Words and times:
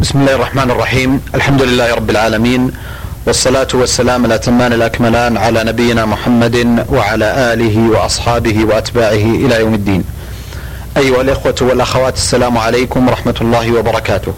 بسم 0.00 0.20
الله 0.20 0.34
الرحمن 0.34 0.70
الرحيم 0.70 1.20
الحمد 1.34 1.62
لله 1.62 1.94
رب 1.94 2.10
العالمين 2.10 2.72
والصلاة 3.26 3.68
والسلام 3.74 4.24
الأتمان 4.24 4.72
الأكملان 4.72 5.36
على 5.36 5.64
نبينا 5.64 6.04
محمد 6.06 6.86
وعلى 6.88 7.52
آله 7.52 7.88
وأصحابه 7.90 8.64
وأتباعه 8.64 9.12
إلى 9.42 9.60
يوم 9.60 9.74
الدين 9.74 10.04
أيها 10.96 11.20
الإخوة 11.20 11.54
والأخوات 11.60 12.14
السلام 12.14 12.58
عليكم 12.58 13.08
ورحمة 13.08 13.34
الله 13.40 13.72
وبركاته 13.72 14.32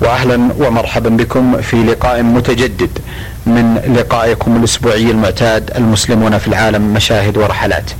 وأهلا 0.00 0.48
ومرحبا 0.58 1.08
بكم 1.10 1.60
في 1.60 1.76
لقاء 1.76 2.22
متجدد 2.22 2.98
من 3.46 3.94
لقائكم 3.96 4.56
الأسبوعي 4.56 5.10
المعتاد 5.10 5.70
المسلمون 5.76 6.38
في 6.38 6.48
العالم 6.48 6.94
مشاهد 6.94 7.36
ورحلات 7.36 7.90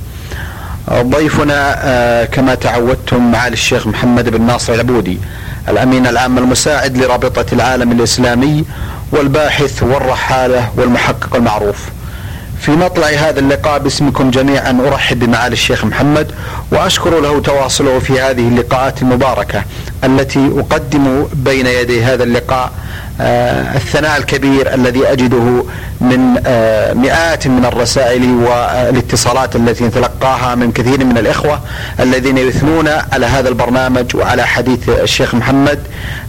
ضيفنا 0.91 1.75
آه، 1.83 2.25
كما 2.25 2.55
تعودتم 2.55 3.31
معالي 3.31 3.53
الشيخ 3.53 3.87
محمد 3.87 4.29
بن 4.29 4.41
ناصر 4.41 4.73
العبودي. 4.73 5.17
الأمين 5.69 6.07
العام 6.07 6.37
المساعد 6.37 6.97
لرابطة 6.97 7.45
العالم 7.53 7.91
الإسلامي 7.91 8.65
والباحث 9.11 9.83
والرحالة 9.83 10.69
والمحقق 10.77 11.35
المعروف. 11.35 11.89
في 12.61 12.71
مطلع 12.71 13.07
هذا 13.07 13.39
اللقاء 13.39 13.79
باسمكم 13.79 14.31
جميعا 14.31 14.81
أرحب 14.87 15.19
بمعالي 15.19 15.53
الشيخ 15.53 15.85
محمد 15.85 16.31
وأشكر 16.71 17.19
له 17.19 17.41
تواصله 17.41 17.99
في 17.99 18.19
هذه 18.19 18.47
اللقاءات 18.47 19.01
المباركة 19.01 19.63
التي 20.03 20.51
أقدم 20.57 21.27
بين 21.33 21.65
يدي 21.67 22.03
هذا 22.03 22.23
اللقاء 22.23 22.71
الثناء 23.19 24.17
الكبير 24.17 24.73
الذي 24.73 25.07
أجده 25.07 25.63
من 26.01 26.41
آه، 26.45 26.93
مئات 26.93 27.47
من 27.47 27.65
الرسائل 27.65 28.23
والاتصالات 28.23 29.55
التي 29.55 29.83
نتلقاها 29.83 30.55
من 30.55 30.71
كثير 30.71 31.05
من 31.05 31.17
الإخوة 31.17 31.61
الذين 31.99 32.37
يثنون 32.37 32.87
على 32.87 33.25
هذا 33.25 33.49
البرنامج 33.49 34.15
وعلى 34.15 34.47
حديث 34.47 34.89
الشيخ 34.89 35.35
محمد 35.35 35.79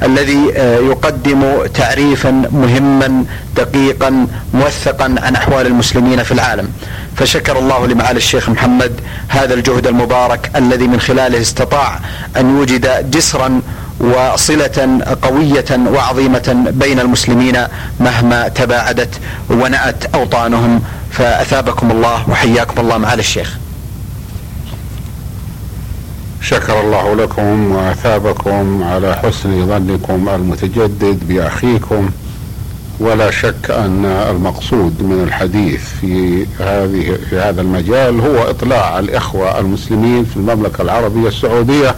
الذي 0.02 0.52
آه، 0.56 0.78
يقدم 0.78 1.66
تعريفا 1.74 2.30
مهما 2.52 3.24
دقيقا 3.56 4.26
موثقا 4.54 5.14
عن 5.18 5.34
أحوال 5.36 5.66
المسلمين 5.66 6.22
في 6.22 6.32
العالم. 6.32 6.72
فشكر 7.16 7.58
الله 7.58 7.86
لمعالي 7.86 8.16
الشيخ 8.16 8.50
محمد 8.50 8.92
هذا 9.28 9.54
الجهد 9.54 9.86
المبارك 9.86 10.50
الذي 10.56 10.86
من 10.86 11.00
خلاله 11.00 11.40
استطاع 11.40 12.00
أن 12.36 12.56
يوجد 12.56 13.10
جسرا 13.10 13.60
وصلة 14.00 15.00
قوية 15.22 15.64
وعظيمة 15.86 16.66
بين 16.70 17.00
المسلمين 17.00 17.56
مهما 18.00 18.48
تباعدت 18.48 19.20
ونأت 19.50 20.14
أوطانهم. 20.14 20.82
فأثابكم 21.10 21.90
الله 21.90 22.30
وحياكم 22.30 22.80
الله 22.80 22.98
معالي 22.98 23.20
الشيخ. 23.20 23.56
شكر 26.40 26.80
الله 26.80 27.14
لكم 27.14 27.72
وأثابكم 27.72 28.82
على 28.82 29.16
حسن 29.16 29.66
ظنكم 29.66 30.28
المتجدد 30.28 31.18
بأخيكم. 31.28 32.10
ولا 33.00 33.30
شك 33.30 33.70
أن 33.70 34.04
المقصود 34.04 35.02
من 35.02 35.24
الحديث 35.24 35.80
في 36.00 36.46
هذه 36.58 37.18
في 37.30 37.38
هذا 37.38 37.60
المجال 37.60 38.20
هو 38.20 38.50
إطلاع 38.50 38.98
الإخوة 38.98 39.58
المسلمين 39.58 40.24
في 40.24 40.36
المملكة 40.36 40.82
العربية 40.82 41.28
السعودية 41.28 41.94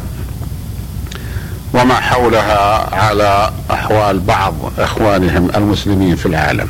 وما 1.74 1.94
حولها 1.94 2.94
على 2.94 3.50
أحوال 3.70 4.20
بعض 4.20 4.54
إخوانهم 4.78 5.50
المسلمين 5.56 6.16
في 6.16 6.26
العالم. 6.26 6.68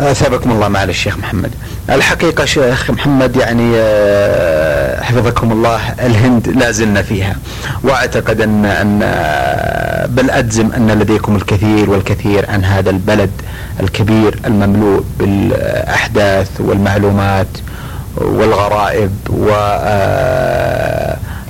أثابكم 0.00 0.50
الله 0.50 0.68
معالي 0.68 0.90
الشيخ 0.90 1.18
محمد. 1.18 1.50
الحقيقة 1.90 2.44
شيخ 2.44 2.90
محمد 2.90 3.36
يعني 3.36 3.72
آه، 3.76 5.02
حفظكم 5.02 5.52
الله 5.52 5.80
الهند 5.92 6.48
لا 6.48 6.70
زلنا 6.70 7.02
فيها 7.02 7.36
وأعتقد 7.82 8.40
أن 8.40 8.64
أن 8.64 9.00
آه، 9.02 10.06
بل 10.06 10.30
أجزم 10.30 10.72
أن 10.72 10.90
لديكم 10.90 11.36
الكثير 11.36 11.90
والكثير 11.90 12.50
عن 12.50 12.64
هذا 12.64 12.90
البلد 12.90 13.30
الكبير 13.80 14.40
المملوء 14.46 15.04
بالأحداث 15.18 16.50
والمعلومات 16.60 17.46
والغرائب 18.16 19.12
و 19.30 19.50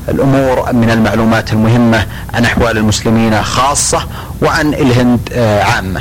آه، 0.09 0.11
الأمور 0.11 0.72
من 0.72 0.91
المعلومات 0.91 1.53
المهمة 1.53 2.06
عن 2.34 2.44
أحوال 2.44 2.78
المسلمين 2.78 3.43
خاصة 3.43 4.06
وعن 4.43 4.75
الهند 4.75 5.21
عامة. 5.62 6.00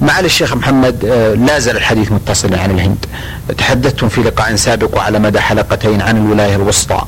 معالي 0.00 0.26
الشيخ 0.26 0.54
محمد 0.54 1.04
لا 1.46 1.58
زال 1.58 1.76
الحديث 1.76 2.12
متصلا 2.12 2.60
عن 2.60 2.70
الهند. 2.70 3.06
تحدثتم 3.58 4.08
في 4.08 4.20
لقاء 4.20 4.56
سابق 4.56 4.96
وعلى 4.96 5.18
مدى 5.18 5.40
حلقتين 5.40 6.02
عن 6.02 6.16
الولاية 6.16 6.56
الوسطى 6.56 7.02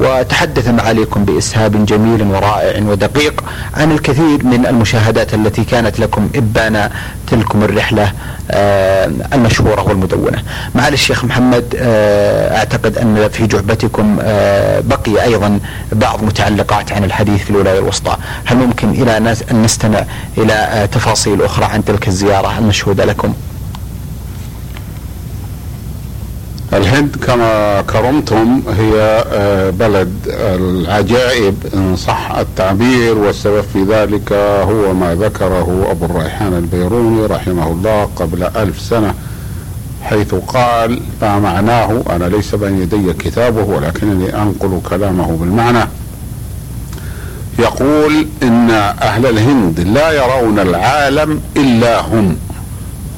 وتحدث 0.00 0.68
معاليكم 0.68 1.24
بإسهاب 1.24 1.86
جميل 1.86 2.22
ورائع 2.22 2.82
ودقيق 2.82 3.44
عن 3.74 3.92
الكثير 3.92 4.44
من 4.44 4.66
المشاهدات 4.66 5.34
التي 5.34 5.64
كانت 5.64 6.00
لكم 6.00 6.28
إبان 6.34 6.90
تلكم 7.26 7.62
الرحلة 7.62 8.12
آه، 8.50 9.10
المشهورة 9.32 9.82
والمدونة. 9.82 10.42
معالي 10.74 10.94
الشيخ 10.94 11.24
محمد 11.24 11.74
آه، 11.78 12.56
أعتقد 12.58 12.98
أن 12.98 13.28
في 13.28 13.46
جعبتكم 13.46 14.18
آه، 14.22 14.80
بقي 14.80 15.22
أيضا 15.24 15.60
بعض 15.92 16.22
متعلقات 16.22 16.92
عن 16.92 17.04
الحديث 17.04 17.42
في 17.42 17.50
الولاية 17.50 17.78
الوسطى، 17.78 18.16
هل 18.44 18.56
ممكن 18.56 18.90
إلى 18.90 19.16
أن 19.16 19.62
نستمع 19.62 20.04
إلى 20.38 20.88
تفاصيل 20.92 21.42
أخرى 21.42 21.64
عن 21.64 21.84
تلك 21.84 22.08
الزيارة 22.08 22.58
المشهودة 22.58 23.04
لكم؟ 23.04 23.34
الهند 26.72 27.16
كما 27.26 27.80
كرمتم 27.80 28.62
هي 28.78 29.24
آه، 29.32 29.70
بلد 29.70 30.12
العجائب 30.26 31.54
إن 31.74 31.96
صح 31.96 32.30
التعبير 32.30 33.18
والسبب 33.18 33.64
في 33.72 33.82
ذلك 33.82 34.32
هو 34.32 34.94
ما 34.94 35.14
ذكره 35.14 35.86
أبو 35.90 36.04
الريحان 36.04 36.54
البيروني 36.54 37.26
رحمه 37.26 37.66
الله 37.66 38.08
قبل 38.16 38.42
ألف 38.42 38.80
سنة 38.80 39.14
حيث 40.02 40.34
قال 40.34 41.00
ما 41.22 41.38
معناه؟ 41.38 42.02
أنا 42.10 42.24
ليس 42.24 42.54
بين 42.54 42.82
يدي 42.82 43.12
كتابه 43.12 43.62
ولكنني 43.62 44.42
أنقل 44.42 44.80
كلامه 44.90 45.36
بالمعنى. 45.36 45.88
يقول 47.58 48.26
إن 48.42 48.70
أهل 49.02 49.26
الهند 49.26 49.80
لا 49.80 50.12
يرون 50.12 50.58
العالم 50.58 51.40
إلا 51.56 52.00
هم. 52.00 52.36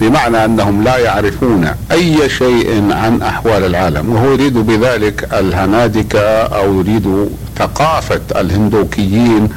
بمعنى 0.01 0.45
أنهم 0.45 0.85
لا 0.85 0.97
يعرفون 0.99 1.71
أي 1.93 2.29
شيء 2.29 2.93
عن 2.93 3.23
أحوال 3.23 3.65
العالم 3.65 4.13
وهو 4.13 4.33
يريد 4.33 4.59
بذلك 4.59 5.29
الهنادكه 5.33 6.21
أو 6.43 6.79
يريد 6.81 7.29
ثقافة 7.59 8.21
الهندوكيين 8.37 9.49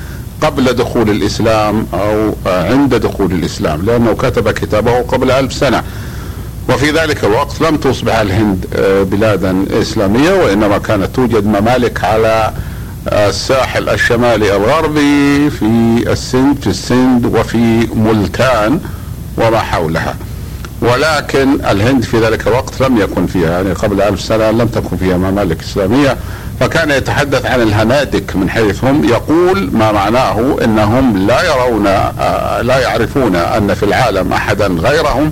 قبل 0.42 0.74
دخول 0.74 1.10
الإسلام 1.10 1.88
أو 1.94 2.36
عند 2.46 2.96
دخول 2.96 3.32
الإسلام 3.32 3.86
لأنه 3.86 4.14
كتب 4.14 4.52
كتابه 4.52 5.02
قبل 5.02 5.32
ألف 5.32 5.54
سنة. 5.54 5.84
وفي 6.70 6.92
ذلك 6.92 7.24
الوقت 7.24 7.62
لم 7.62 7.78
تصبح 7.78 8.20
الهند 8.20 8.66
آه، 8.76 9.04
بلادا 9.04 9.66
إسلامية 9.82 10.32
وإنما 10.34 10.78
كانت 10.78 11.16
توجد 11.16 11.46
ممالك 11.46 12.04
على 12.04 12.52
الساحل 13.08 13.90
الشمالي 13.90 14.56
الغربي 14.56 15.50
في 15.50 15.66
السند 16.12 16.58
في 16.62 16.68
السند 16.68 17.26
وفي 17.26 17.88
ملتان 17.96 18.80
وما 19.38 19.60
حولها. 19.60 20.16
ولكن 20.84 21.66
الهند 21.66 22.04
في 22.04 22.20
ذلك 22.20 22.48
الوقت 22.48 22.82
لم 22.82 22.98
يكن 22.98 23.28
فيها 23.28 23.50
يعني 23.50 23.74
قبل 23.74 24.02
ألف 24.02 24.22
سنة 24.22 24.52
لم 24.52 24.68
تكن 24.68 24.98
فيها 24.98 25.18
ممالك 25.18 25.62
إسلامية. 25.62 26.18
فكان 26.60 26.92
يتحدث 26.92 27.46
عن 27.46 27.62
الهنادك 27.62 28.36
من 28.36 28.50
حيث 28.50 28.84
هم 28.84 29.06
يقول 29.06 29.70
ما 29.74 29.92
معناه 29.92 30.58
إنهم 30.64 31.18
لا 31.28 31.44
يرون 31.44 31.88
آه، 31.88 32.62
لا 32.62 32.80
يعرفون 32.80 33.36
أن 33.36 33.74
في 33.74 33.84
العالم 33.84 34.34
أحدا 34.34 34.68
غيرهم 34.68 35.32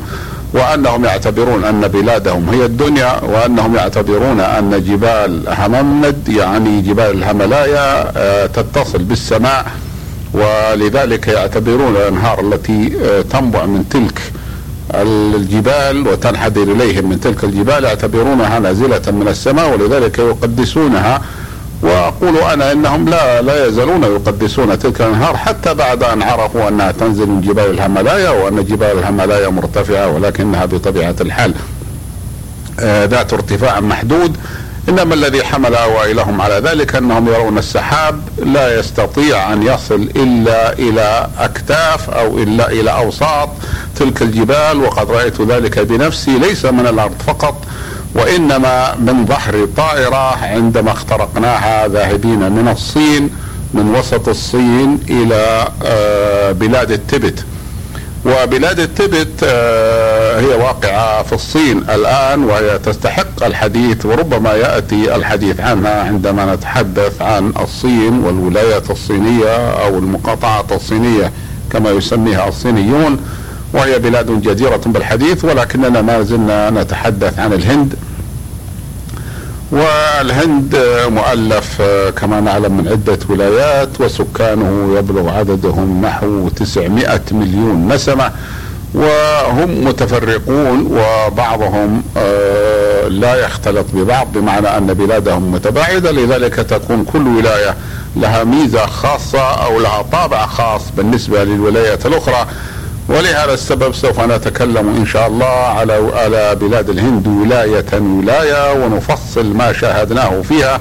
وأنهم 0.54 1.06
يعتبرون 1.06 1.64
أن 1.64 1.88
بلادهم 1.88 2.50
هي 2.50 2.66
الدنيا 2.66 3.22
وأنهم 3.24 3.76
يعتبرون 3.76 4.40
أن 4.40 4.84
جبال 4.84 5.44
هممند 5.48 6.30
يعني 6.30 6.82
جبال 6.82 7.12
الهملايا 7.12 8.12
آه، 8.18 8.46
تتصل 8.46 9.00
بالسماء 9.00 9.66
ولذلك 10.34 11.28
يعتبرون 11.28 11.96
الأنهار 11.96 12.40
التي 12.40 12.94
آه، 13.04 13.22
تنبع 13.22 13.66
من 13.66 13.90
تلك 13.90 14.22
الجبال 14.96 16.08
وتنحدر 16.08 16.64
إليهم 16.64 17.10
من 17.10 17.20
تلك 17.20 17.44
الجبال 17.44 17.84
يعتبرونها 17.84 18.60
نازلة 18.60 19.02
من 19.12 19.28
السماء 19.28 19.74
ولذلك 19.74 20.20
يقدسونها. 20.20 21.22
وأقول 21.82 22.38
أنا 22.38 22.72
إنهم 22.72 23.10
لا 23.10 23.42
لا 23.42 23.66
يزالون 23.66 24.04
يقدسون 24.04 24.80
تلك 24.80 25.02
الأنهار 25.02 25.38
حتى 25.38 25.74
بعد 25.74 26.04
أن 26.04 26.22
عرفوا 26.22 26.68
أنها 26.68 26.92
تنزل 26.92 27.28
من 27.28 27.42
جبال 27.42 27.70
الهملايا 27.70 28.30
وأن 28.30 28.66
جبال 28.66 29.00
الهملايا 29.00 29.50
مرتفعة 29.50 30.16
ولكنها 30.16 30.66
بطبيعة 30.66 31.16
الحال 31.22 31.54
آه، 32.80 33.06
ذات 33.06 33.34
ارتفاع 33.34 33.80
محدود. 33.80 34.38
إنما 34.90 35.14
الذي 35.14 35.44
حمل 35.44 35.76
أوائلهم 35.76 36.42
على 36.42 36.56
ذلك 36.56 36.96
أنهم 36.96 37.28
يرون 37.28 37.58
السحاب 37.58 38.22
لا 38.46 38.80
يستطيع 38.80 39.54
أن 39.54 39.64
يصل 39.64 40.10
إلا 40.16 40.74
إلى 40.74 41.28
أكتاف 41.40 42.10
أو 42.10 42.38
إلا 42.38 42.72
إلى 42.72 42.92
أوساط 42.92 43.50
تلك 43.96 44.22
الجبال 44.22 44.84
وقد 44.84 45.12
رأيت 45.12 45.42
ذلك 45.42 45.80
بنفسي 45.80 46.38
ليس 46.40 46.66
من 46.66 46.88
الأرض 46.88 47.22
فقط 47.28 47.56
وإنما 48.16 48.96
من 48.96 49.26
ظهر 49.26 49.54
الطائره 49.54 50.46
عندما 50.46 50.92
اخترقناها 50.92 51.88
ذاهبين 51.88 52.52
من 52.52 52.68
الصين 52.68 53.30
من 53.74 53.96
وسط 53.96 54.30
الصين 54.30 55.00
إلى 55.10 55.68
آه، 55.84 56.52
بلاد 56.52 56.92
التبت. 56.92 57.46
وبلاد 58.26 58.80
التبت 58.80 59.44
هي 60.40 60.56
واقعة 60.56 61.24
في 61.24 61.34
الصين 61.34 61.78
الآن 61.78 62.44
وهي 62.44 62.80
تستحق 62.80 63.44
الحديث 63.44 64.06
وربما 64.06 64.54
يأتي 64.54 65.16
الحديث 65.16 65.60
عنها 65.60 66.04
عندما 66.04 66.56
نتحدث 66.56 67.22
عن 67.22 67.54
الصين 67.60 68.20
والولايات 68.24 68.92
الصينية 68.92 69.56
أو 69.72 69.98
المقاطعة 69.98 70.66
الصينية 70.72 71.32
كما 71.72 71.90
يسميها 71.90 72.48
الصينيون 72.48 73.18
وهي 73.74 74.00
بلاد 74.00 74.42
جديرة 74.42 74.82
بالحديث 74.86 75.46
ولكننا 75.46 76.02
ما 76.02 76.22
زلنا 76.22 76.70
نتحدث 76.70 77.40
عن 77.40 77.54
الهند. 77.54 77.94
والهند 79.72 80.80
مؤلف 81.08 81.82
كما 82.18 82.40
نعلم 82.40 82.78
من 82.78 82.88
عدة 82.88 83.20
ولايات 83.30 84.02
وسكانه 84.02 84.98
يبلغ 84.98 85.30
عددهم 85.30 86.02
نحو 86.06 86.50
900 86.50 87.22
مليون 87.32 87.88
نسمة 87.94 88.32
وهم 88.94 89.86
متفرقون 89.86 90.88
وبعضهم 90.92 92.04
آه، 92.18 93.08
لا 93.08 93.36
يختلط 93.46 93.86
ببعض 93.94 94.28
بمعنى 94.34 94.68
أن 94.78 94.94
بلادهم 94.94 95.52
متباعدة 95.52 96.12
لذلك 96.12 96.56
تكون 96.56 97.04
كل 97.04 97.28
ولاية 97.28 97.76
لها 98.16 98.44
ميزة 98.44 98.86
خاصة 98.86 99.42
أو 99.66 99.80
لها 99.80 100.02
طابع 100.02 100.46
خاص 100.46 100.82
بالنسبة 100.98 101.44
للولايات 101.44 102.06
الأخرى. 102.06 102.48
ولهذا 103.12 103.54
السبب 103.54 103.94
سوف 103.96 104.20
نتكلم 104.20 104.96
إن 104.98 105.06
شاء 105.06 105.28
الله 105.28 105.46
على 105.46 105.94
على 106.14 106.56
بلاد 106.56 106.90
الهند 106.90 107.28
ولاية 107.28 107.86
ولاية 107.94 108.74
ونفصل 108.74 109.46
ما 109.46 109.74
شاهدناه 109.74 110.42
فيها. 110.42 110.80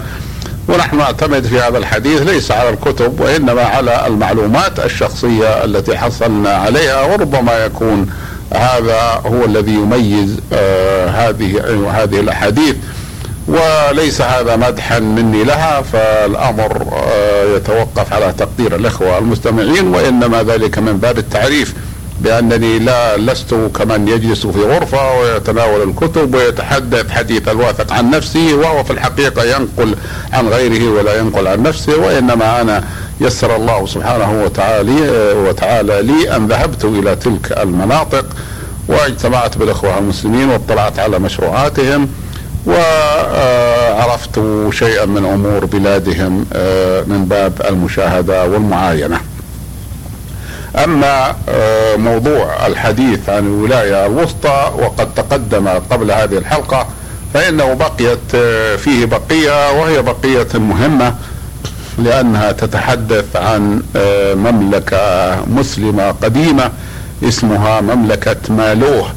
ونحن 0.68 0.96
نعتمد 0.98 1.46
في 1.46 1.60
هذا 1.60 1.78
الحديث 1.78 2.22
ليس 2.22 2.50
على 2.50 2.68
الكتب 2.68 3.20
وإنما 3.20 3.62
على 3.62 4.06
المعلومات 4.06 4.80
الشخصية 4.80 5.64
التي 5.64 5.98
حصلنا 5.98 6.50
عليها 6.50 7.02
وربما 7.02 7.64
يكون 7.64 8.10
هذا 8.54 9.20
هو 9.26 9.44
الذي 9.44 9.74
يميز 9.74 10.40
آه 10.52 11.06
هذه 11.08 11.60
هذه 11.90 12.20
الأحاديث. 12.20 12.76
وليس 13.48 14.20
هذا 14.20 14.56
مدحا 14.56 14.98
مني 14.98 15.44
لها 15.44 15.82
فالأمر 15.82 16.86
آه 16.92 17.56
يتوقف 17.56 18.12
على 18.12 18.34
تقدير 18.38 18.76
الإخوة 18.76 19.18
المستمعين 19.18 19.94
وإنما 19.94 20.42
ذلك 20.42 20.78
من 20.78 20.98
باب 20.98 21.18
التعريف. 21.18 21.74
بأنني 22.20 22.78
لا 22.78 23.16
لست 23.16 23.54
كمن 23.54 24.08
يجلس 24.08 24.46
في 24.46 24.60
غرفة 24.60 25.18
ويتناول 25.20 25.88
الكتب 25.88 26.34
ويتحدث 26.34 27.10
حديث 27.10 27.48
الواثق 27.48 27.92
عن 27.92 28.10
نفسه 28.10 28.54
وهو 28.54 28.84
في 28.84 28.90
الحقيقة 28.92 29.44
ينقل 29.44 29.94
عن 30.32 30.48
غيره 30.48 30.92
ولا 30.92 31.18
ينقل 31.18 31.46
عن 31.48 31.62
نفسه 31.62 31.96
وإنما 31.98 32.60
أنا 32.60 32.84
يسر 33.20 33.56
الله 33.56 33.86
سبحانه 33.86 34.42
وتعالى 34.44 34.92
وتعالى 35.48 36.02
لي 36.02 36.36
أن 36.36 36.46
ذهبت 36.46 36.84
إلى 36.84 37.16
تلك 37.16 37.52
المناطق 37.62 38.24
واجتمعت 38.88 39.58
بالإخوة 39.58 39.98
المسلمين 39.98 40.48
واطلعت 40.48 40.98
على 40.98 41.18
مشروعاتهم 41.18 42.08
وعرفت 42.66 44.40
شيئا 44.72 45.04
من 45.04 45.24
أمور 45.24 45.64
بلادهم 45.64 46.46
آه، 46.52 47.02
من 47.02 47.24
باب 47.24 47.52
المشاهدة 47.68 48.44
والمعاينة. 48.44 49.20
أما 50.76 51.36
آه، 51.48 51.96
موضوع 51.96 52.66
الحديث 52.66 53.28
عن 53.28 53.46
الولاية 53.46 54.06
الوسطى 54.06 54.72
وقد 54.78 55.14
تقدم 55.14 55.68
قبل 55.68 56.10
هذه 56.10 56.38
الحلقة 56.38 56.86
فإنه 57.34 57.74
بقيت 57.74 58.34
آه، 58.34 58.76
فيه 58.76 59.04
بقية 59.04 59.72
وهي 59.72 60.02
بقية 60.02 60.48
مهمة 60.54 61.14
لأنها 61.98 62.52
تتحدث 62.52 63.36
عن 63.36 63.82
آه، 63.96 64.34
مملكة 64.34 65.36
مسلمة 65.46 66.10
قديمة 66.10 66.70
اسمها 67.24 67.80
مملكة 67.80 68.36
مالوه. 68.48 69.08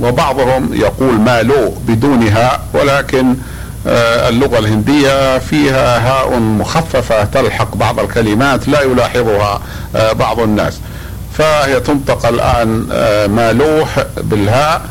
وبعضهم 0.00 0.74
يقول 0.74 1.14
مالو 1.14 1.74
بدونها 1.88 2.60
ولكن 2.74 3.34
اللغة 4.28 4.58
الهندية 4.58 5.38
فيها 5.38 5.98
هاء 6.08 6.38
مخففة 6.38 7.24
تلحق 7.24 7.76
بعض 7.76 8.00
الكلمات 8.00 8.68
لا 8.68 8.82
يلاحظها 8.82 9.60
بعض 10.12 10.40
الناس. 10.40 10.78
فهي 11.38 11.80
تنطق 11.80 12.26
الآن 12.26 12.88
آه، 12.92 13.26
مالوح 13.26 14.04
بالهاء. 14.16 14.82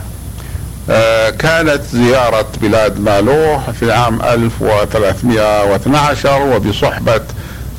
آه، 0.90 1.30
كانت 1.30 1.82
زيارة 1.94 2.46
بلاد 2.62 3.00
مالوح 3.00 3.70
في 3.70 3.92
عام 3.92 4.22
1312 4.22 6.42
وبصحبة 6.42 7.22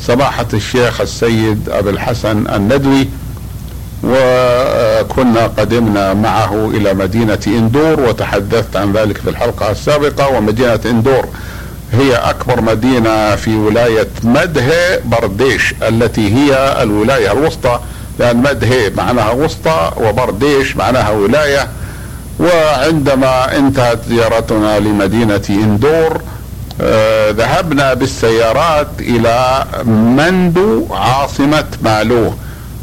سماحة 0.02 0.46
الشيخ 0.55 1.00
السيد 1.00 1.69
أبي 1.69 1.90
الحسن 1.90 2.46
الندوي 2.55 3.08
وكنا 4.05 5.46
قدمنا 5.46 6.14
معه 6.14 6.70
إلى 6.75 6.94
مدينة 6.94 7.38
إندور 7.46 8.00
وتحدثت 8.00 8.76
عن 8.76 8.93
ذلك 8.93 9.17
في 9.19 9.31
الحلقة 9.31 9.70
السابقة 9.70 10.28
ومدينة 10.28 10.81
إندور 10.87 11.25
هي 11.99 12.15
أكبر 12.15 12.61
مدينة 12.61 13.37
في 13.37 13.57
ولاية 13.57 14.09
مدهي 14.23 15.01
برديش 15.05 15.75
التي 15.89 16.35
هي 16.35 16.83
الولاية 16.83 17.33
الوسطى 17.33 17.81
لأن 18.19 18.37
مدهي 18.37 18.91
معناها 18.91 19.31
وسطى 19.31 19.91
وبرديش 19.97 20.77
معناها 20.77 21.11
ولاية. 21.11 21.69
وعندما 22.41 23.57
انتهت 23.57 23.99
زيارتنا 24.09 24.79
لمدينة 24.79 25.43
إندور 25.51 26.21
آه 26.81 27.31
ذهبنا 27.31 27.95
بالسيارات 27.95 28.89
إلى 29.01 29.65
مندو 29.85 30.87
عاصمة 30.91 31.65
مالوه 31.83 32.37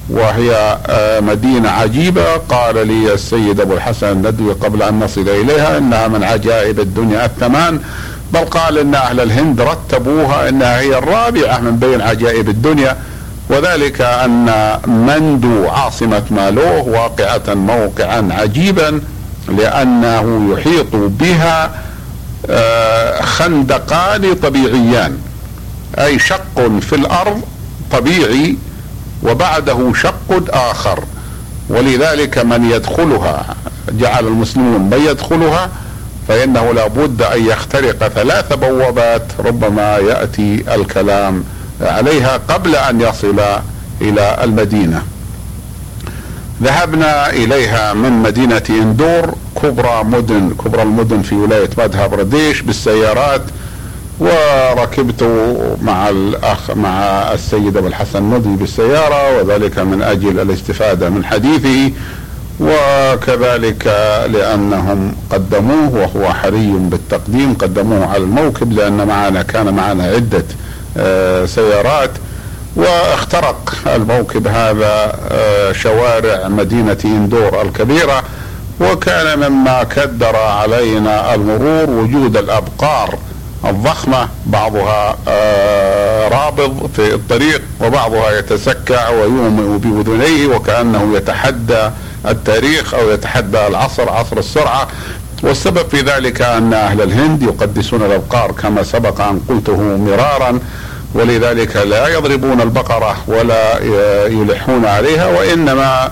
وهي 0.10 0.78
آه 0.88 1.20
مدينة 1.20 1.70
عجيبة. 1.70 2.36
قال 2.36 2.88
لي 2.88 3.14
السيد 3.14 3.60
أبو 3.60 3.74
الحسن 3.74 4.08
الندوي 4.08 4.54
قبل 4.54 4.84
أن 4.84 5.00
نصل 5.00 5.30
إليها 5.30 5.78
إنها 5.78 6.08
من 6.08 6.24
عجائب 6.24 6.80
الدنيا 6.80 7.26
الثمان. 7.26 7.80
بل 8.34 8.46
قال 8.46 8.78
إن 8.78 8.96
أهل 8.96 9.20
الهند 9.20 9.62
رتبوها 9.62 10.50
إنها 10.50 10.80
هي 10.80 10.98
الرابعة 10.98 11.60
من 11.60 11.78
بين 11.78 12.02
عجائب 12.02 12.50
الدنيا 12.50 12.98
وذلك 13.50 14.02
أن 14.02 14.78
مندو 14.88 15.68
عاصمة 15.68 16.24
مالوه 16.32 16.82
واقعة 16.88 17.54
موقعا 17.54 18.28
عجيبا 18.32 19.02
لأنه 19.58 20.54
يحيط 20.54 20.96
بها 20.96 21.72
آه، 22.50 23.22
خندقان 23.22 24.34
طبيعيان 24.34 25.18
أي 26.00 26.20
شق 26.20 26.80
في 26.82 26.96
الأرض 26.96 27.42
طبيعي 27.92 28.58
وبعده 29.24 29.94
شق 29.94 30.44
آخر 30.50 31.04
ولذلك 31.70 32.38
من 32.38 32.72
يدخلها 32.72 33.56
جعل 33.92 34.28
المسلمون 34.28 34.82
من 34.82 35.06
يدخلها 35.10 35.70
فإنه 36.28 36.74
لابد 36.74 37.22
أن 37.22 37.46
يخترق 37.46 38.08
ثلاث 38.08 38.54
بوابات 38.54 39.24
ربما 39.40 39.98
يأتي 39.98 40.64
الكلام 40.76 41.44
عليها 41.82 42.40
قبل 42.48 42.76
أن 42.76 43.02
يصل 43.02 43.42
إلى 44.02 44.38
المدينة. 44.44 45.04
ذهبنا 46.64 47.30
إليها 47.30 47.94
من 47.94 48.12
مدينة 48.12 48.62
إندور 48.70 49.36
كبرى 49.62 50.04
مدن 50.04 50.56
كبرى 50.66 50.82
المدن 50.82 51.22
في 51.22 51.36
ولاية 51.36 51.70
مدها 51.78 52.08
برديش 52.08 52.62
بالسيارات 52.62 53.42
وركبت 54.20 55.24
مع 55.82 56.10
الأخ 56.10 56.72
مع 56.72 56.92
السيد 57.34 57.78
أبو 57.78 57.88
الحسن 57.88 58.24
ندي 58.24 58.50
بالسيارة 58.56 59.38
وذلك 59.38 59.80
من 59.80 60.02
أجل 60.02 60.40
الاستفادة 60.40 61.10
من 61.10 61.26
حديثه. 61.26 61.92
وكذلك 62.60 63.88
لأنهم 64.34 65.16
قدموه 65.30 65.96
وهو 65.96 66.34
حري 66.34 66.72
بالتقديم 66.72 67.54
قدموه 67.54 68.06
على 68.06 68.24
الموكب 68.24 68.72
لأن 68.74 69.08
معنا 69.08 69.42
كان 69.42 69.74
معنا 69.74 70.04
عدة 70.04 70.46
آه، 70.98 71.46
سيارات 71.46 72.12
واخترق 72.76 73.74
الموكب 73.96 74.48
هذا 74.48 75.20
آه، 75.32 75.72
شوارع 75.72 76.48
مدينة 76.48 76.98
إندور 77.06 77.62
الكبيرة 77.62 78.24
وكان 78.82 79.40
مما 79.40 79.84
كدر 79.84 80.36
علينا 80.36 81.34
المرور 81.36 81.90
وجود 81.90 82.38
الأبقار 82.38 83.18
الضخمة 83.66 84.28
بعضها 84.46 85.18
آه، 85.28 86.28
رابض 86.28 86.90
في 86.96 87.14
الطريق 87.14 87.62
وبعضها 87.82 88.40
يتسكع 88.40 89.10
ويومئ 89.10 89.78
بأذنيه 89.78 90.48
وكأنه 90.48 91.18
يتحدى 91.18 91.90
التاريخ 92.28 92.94
أو 92.94 93.10
يتحدى 93.10 93.68
العصر 93.68 94.10
عصر 94.10 94.38
السرعة. 94.38 94.88
والسبب 95.44 95.90
في 95.92 96.02
ذلك 96.02 96.42
أن 96.42 96.74
أهل 96.74 97.02
الهند 97.02 97.44
يقدسون 97.44 98.02
الأبقار 98.04 98.52
كما 98.52 98.84
سبق 98.84 99.22
أن 99.22 99.40
قلته 99.50 99.82
مرارا. 99.98 100.60
ولذلك 101.14 101.76
لا 101.76 102.08
يضربون 102.08 102.62
البقرة 102.62 103.18
ولا 103.28 103.78
يلحون 104.28 104.86
عليها 104.86 105.28
وإنما 105.28 106.12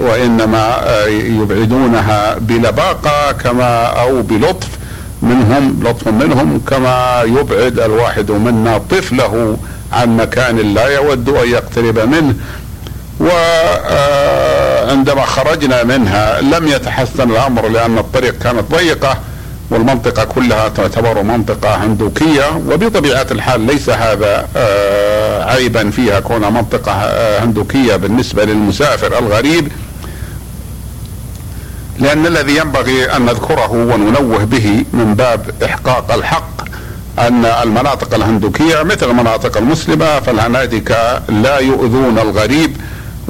وإنما 0.00 0.78
يبعدونها 1.08 2.36
بلباقة 2.40 3.32
كما 3.32 3.84
أو 3.84 4.22
بلطف 4.22 4.68
منهم 5.22 5.80
لطف 5.84 6.08
منهم 6.08 6.60
كما 6.68 7.22
يبعد 7.22 7.78
الواحد 7.78 8.30
منا 8.30 8.78
طفله 8.78 9.56
عن 9.92 10.16
مكان 10.16 10.74
لا 10.74 10.86
يود 10.86 11.28
أن 11.28 11.48
يقترب 11.48 11.98
منه. 11.98 12.34
وعندما 13.20 15.24
خرجنا 15.24 15.84
منها 15.84 16.40
لم 16.40 16.68
يتحسن 16.68 17.30
الأمر 17.30 17.68
لأن 17.68 17.98
الطريق 17.98 18.38
كانت 18.38 18.70
ضيقة 18.74 19.18
والمنطقة 19.70 20.24
كلها 20.24 20.68
تعتبر 20.68 21.22
منطقة 21.22 21.84
هندوكية 21.84 22.44
وبطبيعة 22.68 23.26
الحال 23.30 23.60
ليس 23.60 23.90
هذا 23.90 24.48
آه، 24.56 25.44
عيبا 25.52 25.90
فيها 25.90 26.20
كونها 26.20 26.50
منطقة 26.50 26.92
آه، 26.92 27.44
هندوكية 27.44 27.96
بالنسبة 27.96 28.44
للمسافر 28.44 29.18
الغريب 29.18 29.68
لأن 31.98 32.26
الذي 32.26 32.56
ينبغي 32.56 33.16
أن 33.16 33.22
نذكره 33.26 33.72
وننوه 33.72 34.44
به 34.44 34.84
من 34.92 35.14
باب 35.14 35.50
إحقاق 35.64 36.12
الحق 36.14 36.62
أن 37.18 37.44
المناطق 37.44 38.14
الهندوكية 38.14 38.82
مثل 38.82 39.10
المناطق 39.10 39.56
المسلمة 39.56 40.20
فالهنادكة 40.20 41.22
لا 41.28 41.58
يؤذون 41.58 42.18
الغريب 42.18 42.76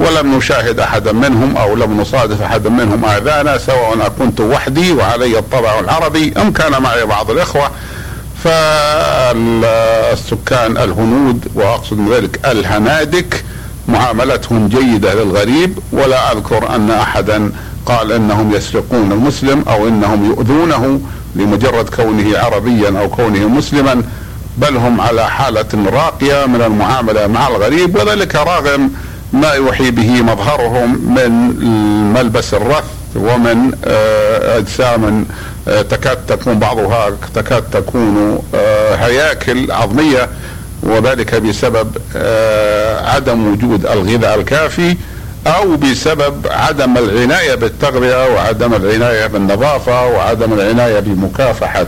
ولم 0.02 0.36
نشاهد 0.36 0.80
أحدا 0.80 1.12
منهم 1.12 1.56
أو 1.56 1.76
لم 1.76 2.00
نصادف 2.00 2.42
أحدا 2.42 2.70
منهم 2.70 3.04
اذانا 3.04 3.58
سواء 3.58 4.12
كنت 4.18 4.40
وحدي 4.40 4.92
وعلي 4.92 5.38
الطبع 5.38 5.80
العربي 5.80 6.34
أم 6.36 6.52
كان 6.52 6.82
معي 6.82 7.06
بعض 7.06 7.30
الإخوة. 7.30 7.70
فالسكان 9.24 10.76
الهنود 10.76 11.48
وأقصد 11.54 11.98
من 11.98 12.12
ذلك 12.12 12.40
الهنادك 12.46 13.44
معاملتهم 13.88 14.68
جيدة 14.68 15.14
للغريب 15.14 15.78
ولا 15.92 16.32
أذكر 16.32 16.74
أن 16.74 16.90
أحدا 16.90 17.52
قال 17.86 18.12
إنهم 18.12 18.54
يسرقون 18.54 19.12
المسلم 19.12 19.64
أو 19.68 19.88
إنهم 19.88 20.24
يؤذونه 20.26 21.00
لمجرد 21.36 21.88
كونه 21.88 22.38
عربيا 22.38 23.00
أو 23.00 23.08
كونه 23.08 23.48
مسلما 23.48 24.02
بل 24.58 24.76
هم 24.76 25.00
على 25.00 25.30
حالة 25.30 25.90
راقية 25.92 26.46
من 26.46 26.62
المعاملة 26.62 27.26
مع 27.26 27.48
الغريب 27.48 27.96
وذلك 27.96 28.34
راغم 28.34 28.90
ما 29.32 29.52
يوحي 29.52 29.90
به 29.90 30.22
مظهرهم 30.22 31.14
من 31.14 31.30
ملبس 32.12 32.54
الرث 32.54 32.84
ومن 33.16 33.72
آه، 33.84 34.58
اجسام 34.58 35.26
آه، 35.68 35.82
تكاد 35.82 36.16
تكون 36.26 36.58
بعضها 36.58 37.10
تكاد 37.34 37.62
تكون 37.72 38.42
آه، 38.54 38.94
هياكل 38.94 39.72
عظمية 39.72 40.28
وذلك 40.82 41.34
بسبب 41.34 41.96
عدم 43.04 43.52
وجود 43.52 43.86
الغذاء 43.86 44.34
الكافي 44.34 44.96
أو 45.46 45.76
بسبب 45.76 46.46
عدم 46.50 46.98
العناية 46.98 47.54
بالتغذية 47.54 48.28
وعدم 48.34 48.74
العناية 48.74 49.26
بالنظافة 49.26 50.06
وعدم 50.06 50.52
العناية 50.52 51.00
بمكافحة 51.00 51.86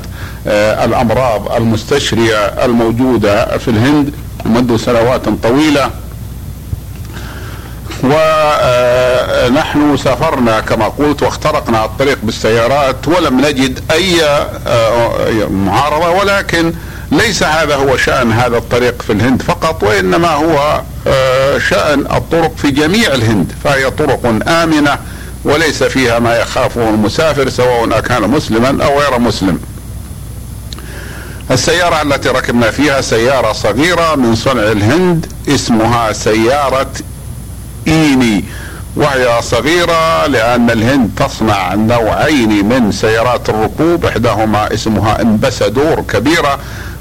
الأمراض 0.85 1.53
المستشرية 1.57 2.37
الموجودة 2.37 3.59
في 3.59 3.69
الهند 3.69 4.15
منذ 4.45 4.77
سنوات 4.77 5.29
طويلة. 5.43 5.91
ونحن 8.05 9.97
سافرنا 9.97 10.61
كما 10.61 10.89
قلت 10.89 11.23
واخترقنا 11.23 11.85
الطريق 11.85 12.19
بالسيارات 12.23 13.09
ولم 13.09 13.41
نجد 13.41 13.81
أي 13.91 14.25
آه، 14.67 15.47
معارضة 15.51 16.11
ولكن 16.11 16.73
ليس 17.13 17.43
هذا 17.43 17.77
هو 17.77 17.97
شأن 17.97 18.33
هذا 18.33 18.57
الطريق 18.57 19.03
في 19.03 19.13
الهند 19.13 19.43
فقط 19.43 19.83
وإنما 19.83 20.29
هو 20.29 20.83
آه، 21.07 21.59
شأن 21.59 22.01
الطرق 22.01 22.57
في 22.57 22.71
جميع 22.71 23.15
الهند 23.15 23.53
فهي 23.65 23.91
طرق 23.91 24.27
آمنة 24.49 24.99
وليس 25.45 25.83
فيها 25.83 26.19
ما 26.19 26.37
يخافه 26.37 26.91
المسافر 26.91 27.49
سواء 27.49 28.01
كان 28.01 28.31
مسلما 28.31 28.85
أو 28.85 29.01
غير 29.01 29.19
مسلم. 29.19 29.59
السيارة 31.51 32.03
التي 32.03 32.29
ركبنا 32.29 32.71
فيها 32.71 33.01
سيارة 33.01 33.53
صغيرة 33.53 34.15
من 34.15 34.35
صنع 34.35 34.63
الهند 34.63 35.27
اسمها 35.49 36.13
سيارة 36.13 36.91
إيني 37.89 38.45
وهي 38.97 39.43
صغيرة 39.43 40.27
لأن 40.27 40.71
الهند 40.71 41.11
تصنع 41.17 41.75
نوعين 41.75 42.69
من 42.69 42.93
سيارات 42.93 43.49
الركوب 43.49 44.05
إحداهما 44.07 44.75
اسمها 44.75 45.23
امبسادور 45.23 46.01
كبيرة 46.01 46.59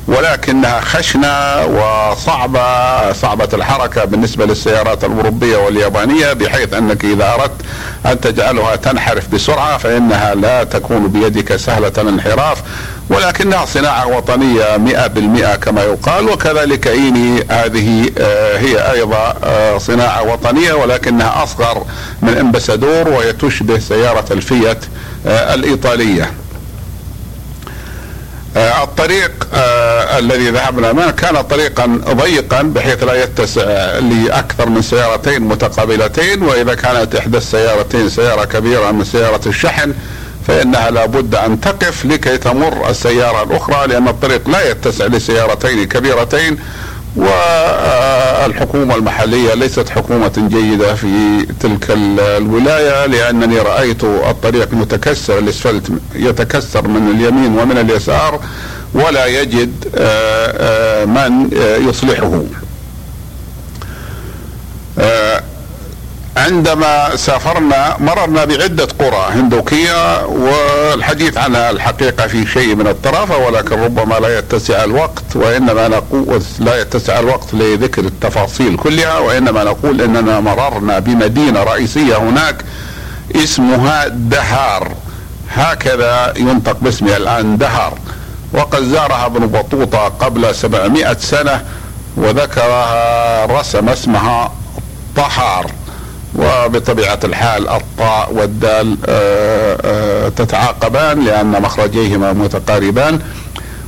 ولكنها 0.07 0.79
خشنة 0.79 1.65
وصعبة 1.65 3.13
صعبة 3.13 3.49
الحركة 3.53 4.05
بالنسبة 4.05 4.45
للسيارات 4.45 5.03
الأوروبية 5.03 5.57
واليابانية 5.57 6.33
بحيث 6.33 6.73
أنك 6.73 7.05
إذا 7.05 7.33
أردت 7.33 7.61
أن 8.05 8.21
تجعلها 8.21 8.75
تنحرف 8.75 9.27
بسرعة 9.33 9.77
فإنها 9.77 10.35
لا 10.35 10.63
تكون 10.63 11.07
بيدك 11.07 11.55
سهلة 11.55 11.91
الانحراف. 11.97 12.63
ولكنها 13.09 13.65
صناعة 13.65 14.07
وطنية 14.07 14.77
مئة 14.77 15.07
بالمئة 15.07 15.55
كما 15.55 15.83
يقال 15.83 16.29
وكذلك 16.29 16.87
إيني 16.87 17.43
هذه 17.49 18.11
آه، 18.17 18.57
هي 18.57 18.91
أيضا 18.91 19.35
آه، 19.43 19.77
صناعة 19.77 20.23
وطنية 20.23 20.73
ولكنها 20.73 21.43
أصغر 21.43 21.85
من 22.21 22.37
امبسادور 22.37 23.09
وهي 23.09 23.33
تشبه 23.33 23.79
سيارة 23.79 24.25
الفيات 24.31 24.85
آه، 25.27 25.53
الإيطالية. 25.53 26.31
الطريق 28.55 29.47
الذي 30.17 30.49
ذهبنا 30.49 30.93
معه 30.93 31.11
كان 31.11 31.41
طريقا 31.41 32.01
ضيقا 32.09 32.61
بحيث 32.61 33.03
لا 33.03 33.23
يتسع 33.23 33.63
لأكثر 33.99 34.69
من 34.69 34.81
سيارتين 34.81 35.41
متقابلتين 35.41 36.43
وإذا 36.43 36.73
كانت 36.73 37.15
إحدى 37.15 37.37
السيارتين 37.37 38.09
سيارة 38.09 38.45
كبيرة 38.45 38.91
من 38.91 39.03
سيارة 39.03 39.41
الشحن 39.45 39.93
فإنها 40.47 40.91
لابد 40.91 41.35
أن 41.35 41.61
تقف 41.61 42.05
لكي 42.05 42.37
تمر 42.37 42.89
السيارة 42.89 43.43
الأخرى 43.43 43.87
لأن 43.87 44.07
الطريق 44.07 44.49
لا 44.49 44.71
يتسع 44.71 45.05
لسيارتين 45.05 45.83
كبيرتين 45.83 46.57
والحكومة 47.15 48.95
المحلية 48.95 49.53
ليست 49.53 49.89
حكومة 49.89 50.47
جيدة 50.51 50.95
في 50.95 51.45
تلك 51.59 51.85
الولاية 51.91 53.05
لأنني 53.05 53.59
رأيت 53.59 54.03
الطريق 54.03 54.73
متكسر 54.73 55.39
الأسفلت 55.39 55.91
يتكسر 56.15 56.87
من 56.87 57.11
اليمين 57.11 57.59
ومن 57.59 57.77
اليسار 57.77 58.39
ولا 58.93 59.25
يجد 59.25 59.71
آه، 59.95 61.01
آه، 61.01 61.05
من 61.05 61.49
يصلحه. 61.89 62.43
آه، 64.99 65.32
عندما 66.43 67.15
سافرنا 67.15 67.97
مررنا 67.99 68.45
بعدة 68.45 68.87
قرى 68.99 69.27
هندوكية 69.29 70.25
والحديث 70.25 71.37
عنها 71.37 71.69
الحقيقة 71.69 72.27
في 72.27 72.45
شيء 72.45 72.75
من 72.75 72.87
الطرافة 72.87 73.37
ولكن 73.37 73.83
ربما 73.83 74.15
لا 74.15 74.39
يتسع 74.39 74.83
الوقت 74.83 75.35
وإنما 75.35 75.87
نقول 75.87 76.41
لا 76.59 76.81
يتسع 76.81 77.19
الوقت 77.19 77.53
لذكر 77.53 78.01
التفاصيل 78.01 78.77
كلها 78.77 79.19
وإنما 79.19 79.63
نقول 79.63 80.01
إننا 80.01 80.39
مررنا 80.39 80.99
بمدينة 80.99 81.63
رئيسية 81.63 82.17
هناك 82.17 82.55
اسمها 83.35 84.07
دهار. 84.07 84.91
هكذا 85.51 86.33
ينطق 86.37 86.77
باسمها 86.81 87.17
الآن 87.17 87.57
دهار. 87.57 87.97
وقد 88.53 88.83
زارها 88.83 89.25
ابن 89.25 89.47
بطوطة 89.47 89.97
قبل 90.07 90.55
700 90.55 91.17
سنة 91.19 91.61
وذكرها 92.17 93.45
رسم 93.45 93.89
اسمها 93.89 94.51
طهار. 95.15 95.71
وبطبيعة 96.35 97.19
الحال 97.23 97.69
الطاء 97.69 98.33
والدال 98.33 98.97
آه، 99.05 99.77
آه، 99.85 100.29
تتعاقبان 100.29 101.25
لأن 101.25 101.61
مخرجيهما 101.61 102.33
متقاربان. 102.33 103.19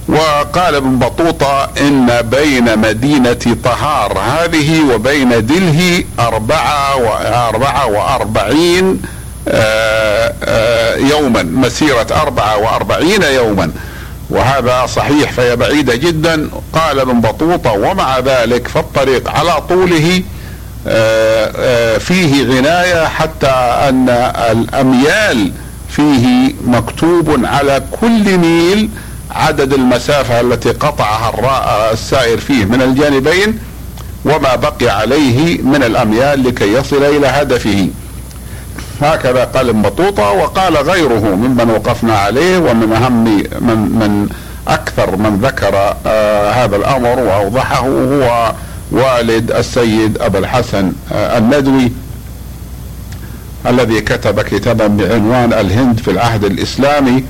وقال 0.08 0.76
ابن 0.76 1.00
بطوطة 1.00 1.70
إن 1.82 2.22
بين 2.22 2.80
مدينة 2.80 3.58
طهار 3.64 4.20
هذه 4.20 4.94
وبين 4.94 5.46
دله 5.46 6.04
أربعة 6.20 6.96
وأربعة 6.96 7.88
وأربعين 7.88 9.02
آه، 9.48 10.96
يوما 10.96 11.44
مسيرة 11.44 12.08
أربعة 12.12 12.58
وأربعين 12.58 13.24
يوما. 13.24 13.72
وهذا 14.30 14.86
صحيح 14.86 15.32
فهي 15.32 15.56
بعيدة 15.56 15.96
جدا. 15.96 16.50
قال 16.74 17.00
ابن 17.00 17.22
بطوطة 17.22 17.72
ومع 17.72 18.20
ذلك 18.20 18.68
فالطريق 18.68 19.30
على 19.30 19.62
طوله 19.70 20.24
فيه 22.00 22.58
عناية 22.58 23.06
حتى 23.06 23.48
أن 23.90 24.10
الأميال 24.52 25.52
فيه 25.90 26.54
مكتوب 26.68 27.46
على 27.46 27.82
كل 28.02 28.38
ميل 28.38 28.90
عدد 29.32 29.74
المسافة 29.74 30.42
التي 30.42 30.72
قطعها 30.72 31.34
السائر 31.92 32.38
فيه 32.38 32.66
من 32.66 32.82
الجانبين 32.82 33.60
وما 34.26 34.56
بقي 34.56 34.90
عليه 34.90 35.62
من 35.62 35.84
الأميال 35.84 36.44
لكي 36.44 36.74
يصل 36.74 37.04
إلى 37.04 37.28
هدفه. 37.28 37.88
هكذا 39.02 39.44
قال 39.44 39.74
بطوطة 39.74 40.32
وقال 40.32 40.78
غيره 40.78 41.36
ممن 41.36 41.70
وقفنا 41.70 42.18
عليه 42.18 42.58
ومن 42.58 42.94
أهم 42.94 43.24
من, 43.62 43.78
من 43.78 44.30
أكثر 44.68 45.16
من 45.16 45.40
ذكر 45.44 45.96
آه 46.08 46.52
هذا 46.52 46.76
الأمر 46.76 47.20
وأوضحه 47.20 47.88
هو 47.88 48.54
والد 48.92 49.52
السيد 49.52 50.18
أبا 50.22 50.40
الحسن 50.40 50.94
آه، 51.12 51.38
الندوي 51.38 51.92
الذي 53.68 54.02
كتب 54.02 54.42
كتابا 54.42 54.88
بعنوان 54.88 55.54
الهند 55.54 56.00
في 56.00 56.12
العهد 56.12 56.44
الإسلامي 56.44 57.24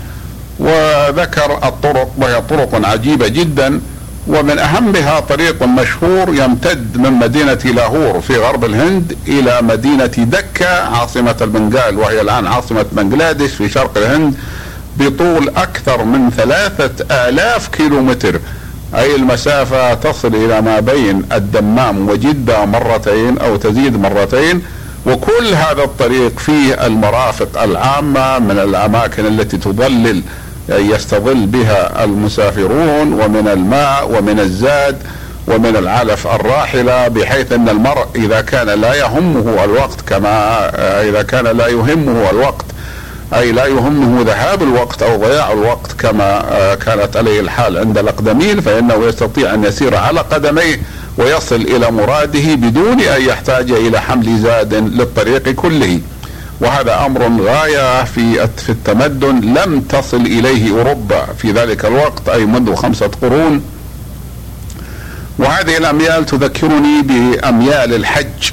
وذكر 0.59 1.59
الطرق 1.67 2.11
وهي 2.17 2.41
طرق 2.41 2.85
عجيبة 2.87 3.27
جدا 3.27 3.81
ومن 4.27 4.59
أهمها 4.59 5.19
طريق 5.19 5.63
مشهور 5.63 6.35
يمتد 6.35 6.97
من 6.97 7.13
مدينة 7.13 7.53
لاهور 7.53 8.21
في 8.21 8.37
غرب 8.37 8.65
الهند 8.65 9.17
إلى 9.27 9.61
مدينة 9.61 10.05
دكة 10.05 10.67
عاصمة 10.67 11.35
البنغال 11.41 11.97
وهي 11.97 12.21
الآن 12.21 12.47
عاصمة 12.47 12.85
بنغلاديش 12.91 13.51
في 13.51 13.69
شرق 13.69 13.97
الهند 13.97 14.33
بطول 14.97 15.49
أكثر 15.49 16.03
من 16.03 16.29
ثلاثة 16.29 17.27
آلاف 17.27 17.67
كيلومتر. 17.67 18.39
أي 18.97 19.15
المسافة 19.15 19.93
تصل 19.93 20.35
إلى 20.35 20.61
ما 20.61 20.79
بين 20.79 21.23
الدمام 21.31 22.09
وجدة 22.09 22.65
مرتين 22.65 23.37
أو 23.37 23.55
تزيد 23.55 23.99
مرتين 24.01 24.61
وكل 25.05 25.47
هذا 25.53 25.83
الطريق 25.83 26.39
فيه 26.39 26.85
المرافق 26.85 27.61
العامة 27.61 28.39
من 28.39 28.59
الأماكن 28.59 29.25
التي 29.25 29.57
تظلل 29.57 30.21
يستظل 30.69 31.45
بها 31.45 32.03
المسافرون 32.03 33.13
ومن 33.13 33.47
الماء 33.53 34.11
ومن 34.17 34.39
الزاد 34.39 34.97
ومن 35.47 35.75
العلف 35.75 36.27
الراحلة 36.27 37.07
بحيث 37.07 37.51
أن 37.51 37.69
المرء 37.69 38.05
إذا 38.15 38.41
كان 38.41 38.67
لا 38.69 38.93
يهمه 38.93 39.63
الوقت 39.63 40.01
كما 40.07 40.69
إذا 41.09 41.21
كان 41.21 41.57
لا 41.57 41.67
يهمه 41.67 42.29
الوقت 42.29 42.65
أي 43.35 43.51
لا 43.51 43.65
يهمه 43.65 44.21
ذهاب 44.21 44.63
الوقت 44.63 45.03
أو 45.03 45.17
ضياع 45.17 45.51
الوقت 45.51 45.91
كما 45.99 46.41
كانت 46.85 47.17
عليه 47.17 47.39
الحال 47.39 47.77
عند 47.77 47.97
الأقدمين 47.97 48.61
فإنه 48.61 49.05
يستطيع 49.05 49.53
أن 49.53 49.63
يسير 49.63 49.95
على 49.97 50.19
قدميه 50.19 50.79
ويصل 51.17 51.55
إلى 51.61 51.91
مراده 51.91 52.55
بدون 52.55 52.99
أن 53.01 53.21
يحتاج 53.21 53.71
إلى 53.71 54.01
حمل 54.01 54.39
زاد 54.39 54.73
للطريق 54.73 55.49
كله. 55.49 55.99
وهذا 56.61 57.05
أمر 57.05 57.41
غاية 57.41 58.03
في 58.03 58.47
في 58.57 58.69
التمدن 58.69 59.41
لم 59.41 59.81
تصل 59.81 60.21
إليه 60.21 60.71
أوروبا 60.71 61.25
في 61.37 61.51
ذلك 61.51 61.85
الوقت 61.85 62.29
أي 62.29 62.45
منذ 62.45 62.75
خمسة 62.75 63.11
قرون 63.21 63.61
وهذه 65.39 65.77
الأميال 65.77 66.25
تذكرني 66.25 67.01
بأميال 67.01 67.93
الحج 67.93 68.51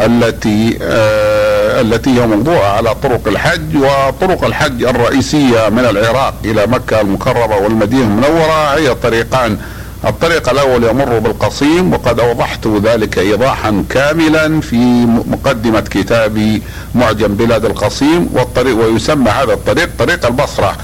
التي 0.00 0.78
آه 0.82 1.37
التي 1.80 2.10
هي 2.20 2.26
موضوعة 2.26 2.76
على 2.76 2.94
طرق 2.94 3.28
الحج 3.28 3.76
وطرق 3.76 4.44
الحج 4.44 4.84
الرئيسية 4.84 5.68
من 5.68 5.78
العراق 5.78 6.34
إلى 6.44 6.66
مكة 6.66 7.00
المكرمة 7.00 7.56
والمدينة 7.56 8.02
المنورة. 8.02 8.74
هي 8.74 8.94
طريقان. 8.94 9.58
الطريق 10.04 10.48
الأول 10.48 10.84
يمر 10.84 11.18
بالقصيم 11.18 11.92
وقد 11.92 12.20
أوضحت 12.20 12.66
ذلك 12.66 13.18
ايضاحا 13.18 13.84
كاملا 13.90 14.60
في 14.60 14.76
مقدمة 15.06 15.80
كتابي 15.80 16.62
معجم 16.94 17.34
بلاد 17.34 17.64
القصيم 17.64 18.28
والطريق 18.32 18.76
ويسمى 18.76 19.30
هذا 19.30 19.52
الطريق 19.52 19.88
طريق 19.98 20.26
البصرة. 20.26 20.76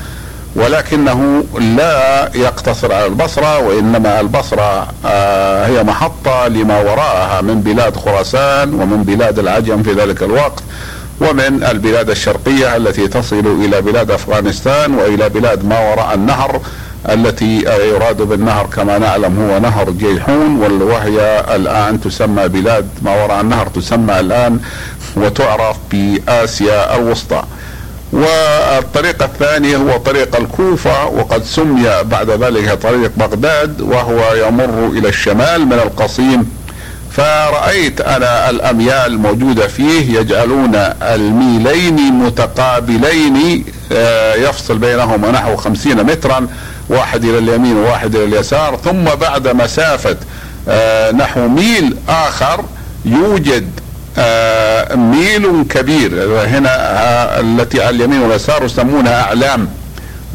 ولكنه 0.57 1.45
لا 1.77 2.31
يقتصر 2.35 2.93
على 2.93 3.07
البصرة 3.07 3.59
وإنما 3.59 4.21
البصرة 4.21 4.89
آه 5.07 5.67
هي 5.67 5.83
محطة 5.83 6.49
لما 6.49 6.81
وراءها 6.81 7.41
من 7.41 7.61
بلاد 7.61 7.97
خراسان 7.97 8.75
ومن 8.75 9.03
بلاد 9.03 9.39
العجم 9.39 9.83
في 9.83 9.93
ذلك 9.93 10.23
الوقت 10.23 10.63
ومن 11.21 11.65
البلاد 11.71 12.11
الشرقية 12.11 12.77
التي 12.77 13.09
تصل 13.09 13.65
إلى 13.65 13.81
بلاد 13.83 14.11
أفغانستان 14.11 14.95
وإلى 14.95 15.29
بلاد 15.29 15.65
ما 15.65 15.91
وراء 15.91 16.15
النهر 16.15 16.61
التي 17.09 17.63
يراد 17.63 18.23
بالنهر 18.23 18.67
كما 18.67 18.99
نعلم 18.99 19.51
هو 19.51 19.59
نهر 19.59 19.91
جيحون 19.91 20.83
وهي 20.83 21.45
الآن 21.55 22.01
تسمى 22.01 22.49
بلاد 22.49 22.89
ما 23.03 23.25
وراء 23.25 23.41
النهر 23.41 23.67
تسمى 23.67 24.21
الآن 24.21 24.61
وتعرف 25.17 25.77
بآسيا 25.91 26.97
الوسطى. 26.97 27.43
والطريق 28.15 29.23
الثاني 29.23 29.77
هو 29.77 29.97
طريق 29.97 30.37
الكوفة 30.37 31.07
وقد 31.07 31.45
سمي 31.45 32.03
بعد 32.03 32.31
ذلك 32.31 32.73
طريق 32.83 33.11
بغداد 33.17 33.81
وهو 33.81 34.35
يمر 34.35 34.89
إلى 34.93 35.09
الشمال 35.09 35.67
من 35.67 35.73
القصيم. 35.73 36.51
فرأيت 37.13 38.01
أنا 38.01 38.51
الأميال 38.51 39.13
الموجودة 39.13 39.67
فيه 39.67 40.19
يجعلون 40.21 40.75
الميلين 41.03 42.13
متقابلين 42.13 43.65
يفصل 44.37 44.79
بينهما 44.79 45.31
نحو 45.31 45.57
خمسين 45.57 46.05
مترا 46.05 46.47
واحد 46.89 47.25
إلى 47.25 47.39
اليمين 47.39 47.77
وواحد 47.77 48.15
إلى 48.17 48.25
اليسار. 48.25 48.77
ثم 48.85 49.05
بعد 49.05 49.49
مسافة 49.49 50.17
نحو 51.13 51.49
ميل 51.49 51.97
آخر 52.09 52.65
يوجد 53.05 53.69
آه 53.79 53.84
ميل 54.97 55.65
كبير. 55.71 56.11
هنا 56.47 56.71
آه 56.71 57.41
التي 57.41 57.83
على 57.83 57.97
اليمين 57.97 58.21
واليسار 58.21 58.65
يسمونها 58.65 59.23
أعلام. 59.23 59.69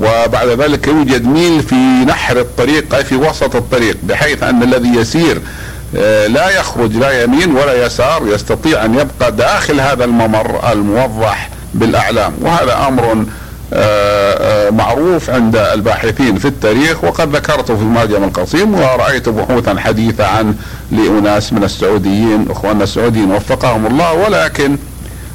وبعد 0.02 0.48
ذلك 0.48 0.88
يوجد 0.88 1.26
ميل 1.26 1.64
في 1.64 1.76
نحر 2.08 2.40
الطريق 2.40 2.96
أي 2.96 3.04
في 3.04 3.16
وسط 3.16 3.56
الطريق 3.56 3.98
بحيث 4.04 4.44
أن 4.44 4.64
الذي 4.64 4.90
يسير 4.96 5.42
آه 5.98 6.28
لا 6.28 6.50
يخرج 6.60 6.96
لا 6.96 7.24
يمين 7.24 7.56
ولا 7.56 7.86
يسار 7.86 8.24
يستطيع 8.28 8.86
أن 8.86 8.94
يبقى 8.96 9.32
داخل 9.32 9.80
هذا 9.80 10.06
الممر 10.06 10.72
الموضح 10.72 11.50
بالأعلام. 11.74 12.34
وهذا 12.42 12.88
أمر 12.88 13.26
معروف 14.72 15.30
عند 15.30 15.56
الباحثين 15.56 16.38
في 16.38 16.46
التاريخ 16.46 17.04
وقد 17.04 17.36
ذكرته 17.36 17.76
في 17.76 17.82
المعجم 17.82 18.24
القصيم 18.24 18.76
ورأيت 18.76 19.30
بحوثا 19.30 19.80
حديثة 19.80 20.26
عن 20.28 20.56
لأناس 20.92 21.54
من 21.54 21.64
السعوديين 21.64 22.46
أخواننا 22.50 22.84
السعوديين 22.84 23.32
وفقهم 23.32 23.86
الله 23.86 24.14
ولكن 24.14 24.78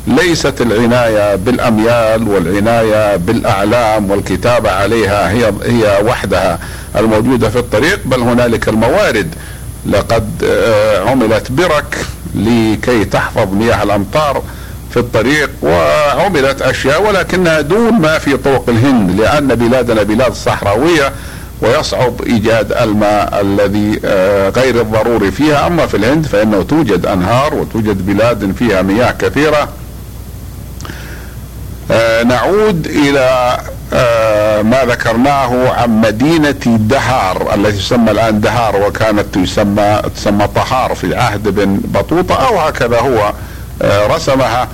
ليست 0.06 0.60
العناية 0.60 1.34
بالأميال 1.36 2.28
والعناية 2.28 3.16
بالأعلام 3.16 4.10
والكتابة 4.10 4.70
عليها 4.70 5.30
هي 5.30 5.52
هي 5.62 6.02
وحدها 6.04 6.58
الموجودة 6.96 7.48
في 7.48 7.58
الطريق 7.58 8.00
بل 8.04 8.20
هنالك 8.20 8.68
الموارد. 8.68 9.34
لقد 9.86 10.44
عملت 11.06 11.52
برك 11.52 11.96
لكي 12.34 13.04
تحفظ 13.04 13.52
مياه 13.54 13.82
الأمطار 13.82 14.42
في 14.90 14.96
الطريق 15.00 15.50
وعملت 15.64 16.62
أشياء 16.62 17.02
ولكنها 17.02 17.60
دون 17.60 17.92
ما 17.92 18.18
في 18.18 18.36
طرق 18.36 18.68
الهند 18.68 19.20
لأن 19.20 19.46
بلادنا 19.46 20.02
بلاد 20.02 20.34
صحراوية 20.34 21.12
ويصعب 21.62 22.22
إيجاد 22.22 22.72
الماء 22.72 23.40
الذي 23.40 24.00
غير 24.56 24.80
الضروري 24.80 25.30
فيها. 25.30 25.66
أما 25.66 25.86
في 25.86 25.96
الهند 25.96 26.26
فإنه 26.26 26.62
توجد 26.62 27.06
أنهار 27.06 27.54
وتوجد 27.54 28.06
بلاد 28.06 28.54
فيها 28.58 28.82
مياه 28.82 29.14
كثيرة. 29.18 29.68
نعود 32.24 32.86
إلى 32.86 33.58
ما 34.64 34.84
ذكرناه 34.86 35.70
عن 35.72 36.00
مدينة 36.00 36.78
دهار 36.78 37.54
التي 37.54 37.78
تسمى 37.78 38.10
الآن 38.10 38.40
دهار 38.40 38.76
وكانت 38.76 39.34
تسمى 39.34 40.02
تسمى 40.16 40.48
طهار 40.54 40.94
في 40.94 41.16
عهد 41.16 41.48
بن 41.48 41.80
بطوطة 41.84 42.34
أو 42.34 42.58
هكذا 42.58 42.98
هو 42.98 43.32
رسمها. 43.84 44.68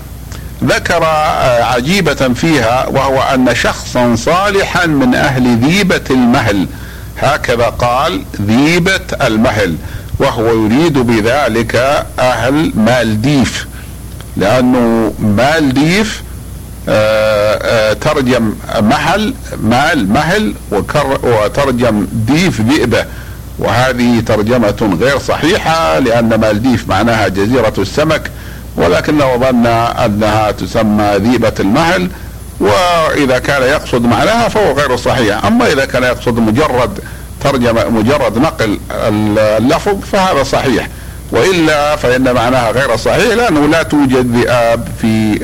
ذكر 0.65 1.05
عجيبة 1.63 2.15
فيها 2.15 2.87
وهو 2.87 3.23
أن 3.23 3.55
شخصا 3.55 4.17
صالحا 4.17 4.87
من 4.87 5.15
أهل 5.15 5.57
ذيبة 5.57 6.05
المهل. 6.11 6.67
هكذا 7.19 7.65
قال 7.65 8.23
ذيبة 8.43 9.01
المهل 9.23 9.77
وهو 10.19 10.47
يريد 10.47 10.99
بذلك 10.99 12.05
أهل 12.19 12.73
مالديف 12.75 13.67
لأنه 14.37 15.15
مالديف 15.19 16.23
ترجم 18.01 18.55
محل 18.81 19.35
مال 19.63 20.13
مهل 20.13 20.55
وترجم 21.23 22.07
ديف 22.13 22.61
ذئبة. 22.61 23.05
وهذه 23.59 24.21
ترجمة 24.21 24.99
غير 25.01 25.19
صحيحة 25.19 25.99
لأن 25.99 26.35
مالديف 26.35 26.89
معناها 26.89 27.29
جزيرة 27.29 27.75
السمك. 27.79 28.31
ولكنه 28.77 29.37
ظن 29.37 29.67
أنها 29.67 30.51
تسمى 30.51 31.17
ذيبة 31.17 31.53
المهل 31.61 32.11
وإذا 32.61 33.39
كان 33.39 33.63
يقصد 33.63 34.03
معناها 34.03 34.49
فهو 34.49 34.73
غير 34.73 34.97
صحيح. 34.97 35.45
أما 35.45 35.73
إذا 35.73 35.85
كان 35.85 36.03
يقصد 36.03 36.39
مجرد 36.39 36.99
ترجمة 37.41 37.89
مجرد 37.89 38.39
نقل 38.39 38.81
اللفظ 38.91 40.01
فهذا 40.13 40.43
صحيح. 40.43 40.89
وإلا 41.33 41.97
فإن 41.97 42.33
معناها 42.35 42.71
غير 42.71 42.97
صحيح 42.97 43.35
لأنه 43.35 43.67
لا 43.67 43.83
توجد 43.83 44.37
ذئاب 44.37 44.89
في 45.01 45.39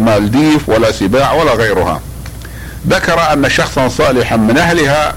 مالديف 0.00 0.68
ولا 0.68 0.92
سباع 0.92 1.32
ولا 1.32 1.52
غيرها. 1.52 2.00
ذكر 2.88 3.32
أن 3.32 3.48
شخصا 3.48 3.88
صالحا 3.88 4.36
من 4.36 4.58
أهلها 4.58 5.14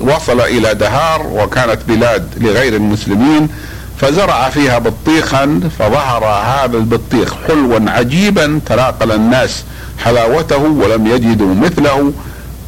وصل 0.00 0.40
إلى 0.40 0.74
دهار 0.74 1.26
وكانت 1.26 1.78
بلاد 1.88 2.28
لغير 2.36 2.76
المسلمين 2.76 3.48
فزرع 3.96 4.48
فيها 4.48 4.78
بطيخا 4.78 5.60
فظهر 5.78 6.24
هذا 6.24 6.76
البطيخ 6.76 7.34
حلوا 7.48 7.90
عجيبا 7.90 8.60
تناقل 8.66 9.12
الناس 9.12 9.64
حلاوته 10.04 10.62
ولم 10.62 11.06
يجدوا 11.06 11.54
مثله. 11.54 12.12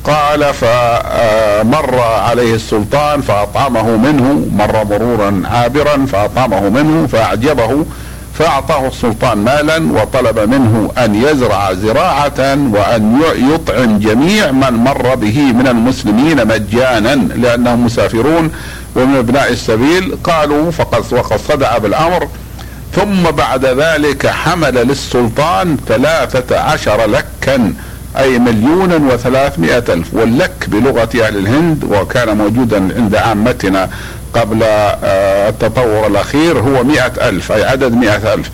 قال 0.04 0.54
فمر 0.54 2.00
عليه 2.00 2.54
السلطان 2.54 3.20
فأطعمه 3.20 3.96
منه 3.96 4.46
مر 4.52 4.84
مرورا 4.84 5.42
عابرا 5.44 6.06
فأطعمه 6.06 6.68
منه 6.68 7.06
فأعجبه 7.06 7.84
فأعطاه 8.38 8.86
السلطان 8.86 9.38
مالا 9.38 9.92
وطلب 9.92 10.38
منه 10.38 10.90
أن 10.98 11.14
يزرع 11.14 11.72
زراعة 11.72 12.38
وأن 12.72 13.20
يطعم 13.54 13.98
جميع 13.98 14.50
من 14.50 14.72
مر 14.72 15.14
به 15.14 15.52
من 15.52 15.66
المسلمين 15.68 16.46
مجانا 16.46 17.14
لأنهم 17.14 17.84
مسافرون 17.84 18.50
ومن 18.96 19.16
أبناء 19.16 19.52
السبيل 19.52 20.16
قالوا 20.24 20.70
فقد 20.70 21.04
وقد 21.12 21.40
صدع 21.48 21.78
بالأمر 21.78 22.28
ثم 22.92 23.22
بعد 23.22 23.64
ذلك 23.64 24.26
حمل 24.26 24.74
للسلطان 24.74 25.76
ثلاثة 25.88 26.60
عشر 26.60 27.06
لكا 27.06 27.72
أي 28.18 28.38
مليونا 28.38 29.14
وثلاثمائة 29.14 29.84
ألف 29.88 30.14
واللك 30.14 30.68
بلغة 30.68 31.08
أهل 31.26 31.36
الهند 31.36 31.84
وكان 31.84 32.36
موجودا 32.36 32.76
عند 32.96 33.14
عامتنا 33.14 33.90
قبل 34.34 34.62
آه، 34.62 35.48
التطور 35.48 36.06
الأخير 36.06 36.58
هو 36.58 36.84
مئة 36.84 37.28
ألف 37.28 37.52
أي 37.52 37.64
عدد 37.64 37.92
مئة 37.92 38.34
ألف. 38.34 38.50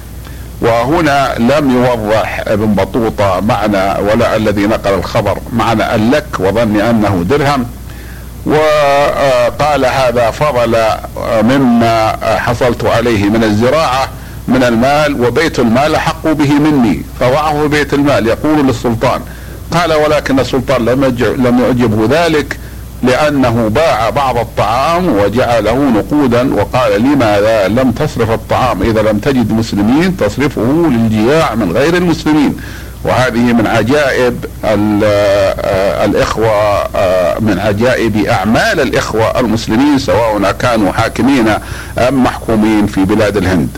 وهنا 0.61 1.35
لم 1.39 1.71
يوضح 1.71 2.45
ابن 2.47 2.75
بطوطة 2.75 3.41
معنى 3.41 4.01
ولا 4.01 4.37
الذي 4.37 4.67
نقل 4.67 4.95
الخبر 4.95 5.39
معنى 5.53 5.95
اللك 5.95 6.41
وظن 6.41 6.81
أنه 6.81 7.25
درهم. 7.29 7.67
وقال 8.47 9.87
هذا 9.87 10.31
فضل 10.31 10.77
مما 11.43 12.17
حصلت 12.39 12.85
عليه 12.85 13.25
من 13.25 13.45
الزراعة 13.45 14.09
من 14.49 14.63
المال 14.63 15.25
وبيت 15.25 15.59
المال 15.59 15.97
حق 15.97 16.27
به 16.27 16.53
مني 16.53 17.03
فضعه 17.21 17.67
بيت 17.67 17.95
المال 17.95 18.27
يقول 18.27 18.67
للسلطان. 18.67 19.21
قال 19.73 19.93
ولكن 19.93 20.41
السلطان 20.41 20.85
لم 20.85 21.05
لم 21.21 21.61
يعجبه 21.61 22.27
ذلك 22.27 22.59
لأنه 23.03 23.69
باع 23.69 24.11
بعض 24.11 24.39
الطعام 24.39 25.09
وجعله 25.09 25.75
نقودا 25.75 26.55
وقال 26.55 27.03
لماذا 27.03 27.69
لم 27.69 27.91
تصرف 27.93 28.31
الطعام؟ 28.31 28.83
إذا 28.83 29.03
لم 29.03 29.19
تجد 29.19 29.53
مسلمين 29.53 30.17
تصرفه 30.17 30.87
للجياع 30.91 31.55
من 31.55 31.73
غير 31.73 31.97
المسلمين. 31.97 32.57
وهذه 33.05 33.53
من 33.53 33.67
عجائب 33.67 34.45
آه، 34.65 36.05
الإخوة 36.05 36.49
آه، 36.97 37.39
من 37.41 37.59
عجائب 37.59 38.17
أعمال 38.17 38.81
الإخوة 38.81 39.41
المسلمين 39.41 39.99
سواء 39.99 40.53
كانوا 40.53 40.93
حاكمين 40.93 41.49
أم 41.99 42.25
محكومين 42.25 42.87
في 42.87 43.05
بلاد 43.05 43.37
الهند. 43.37 43.69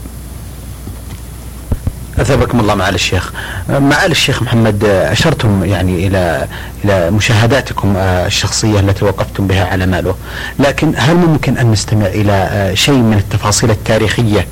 أثابكم 2.19 2.61
الله 2.61 2.75
معالي 2.75 2.95
الشيخ. 2.95 3.33
معالي 3.69 4.13
الشيخ 4.13 4.43
محمد 4.43 4.85
أشرتم 4.85 5.65
يعني 5.65 6.07
إلى 6.07 6.47
إلى 6.85 7.11
مشاهداتكم 7.11 7.97
الشخصية 7.97 8.81
التي 8.81 9.05
وقفتم 9.05 9.47
بها 9.47 9.65
على 9.65 9.87
ماله، 9.87 10.15
لكن 10.59 10.93
هل 10.97 11.17
ممكن 11.17 11.59
أن 11.59 11.73
نستمع 11.73 12.07
إلى 12.07 12.71
شيء 12.75 12.95
من 12.95 13.17
التفاصيل 13.17 13.71
التاريخية 13.71 14.47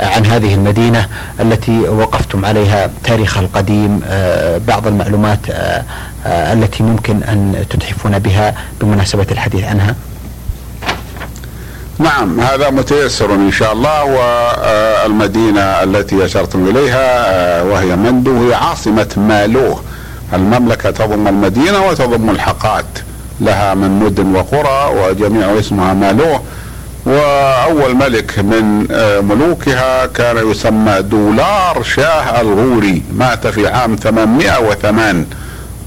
عن 0.00 0.26
هذه 0.26 0.54
المدينة 0.54 1.06
التي 1.40 1.78
وقفتم 1.80 2.44
عليها 2.44 2.90
تاريخها 3.04 3.40
القديم 3.40 4.00
بعض 4.68 4.86
المعلومات 4.86 5.38
التي 6.26 6.82
ممكن 6.82 7.22
أن 7.22 7.64
تتحفون 7.70 8.18
بها 8.18 8.54
بمناسبة 8.80 9.26
الحديث 9.30 9.64
عنها؟ 9.64 9.94
نعم. 11.98 12.40
هذا 12.40 12.70
متيسر 12.70 13.34
إن 13.34 13.52
شاء 13.52 13.72
الله 13.72 14.04
والمدينة 14.04 15.60
التي 15.60 16.24
أشرتم 16.24 16.68
إليها 16.68 17.26
آه، 17.26 17.64
وهي 17.64 17.96
مندو 17.96 18.48
هي 18.48 18.54
عاصمة 18.54 19.08
مالوه. 19.16 19.82
المملكة 20.34 20.90
تضم 20.90 21.28
المدينة 21.28 21.86
وتضم 21.86 22.30
الحقات. 22.30 22.84
لها 23.40 23.74
من 23.74 23.90
مدن 23.90 24.36
وقرى 24.36 24.94
وجميع 25.00 25.58
اسمها 25.58 25.94
مالوه. 25.94 26.42
وأول 27.06 27.94
ملك 27.96 28.38
من 28.38 28.86
آه، 28.90 29.20
ملوكها 29.20 30.06
كان 30.06 30.50
يسمى 30.50 31.02
دولار 31.02 31.82
شاه 31.82 32.40
الغوري. 32.40 33.02
مات 33.12 33.46
في 33.46 33.68
عام 33.68 33.96
808 33.96 35.26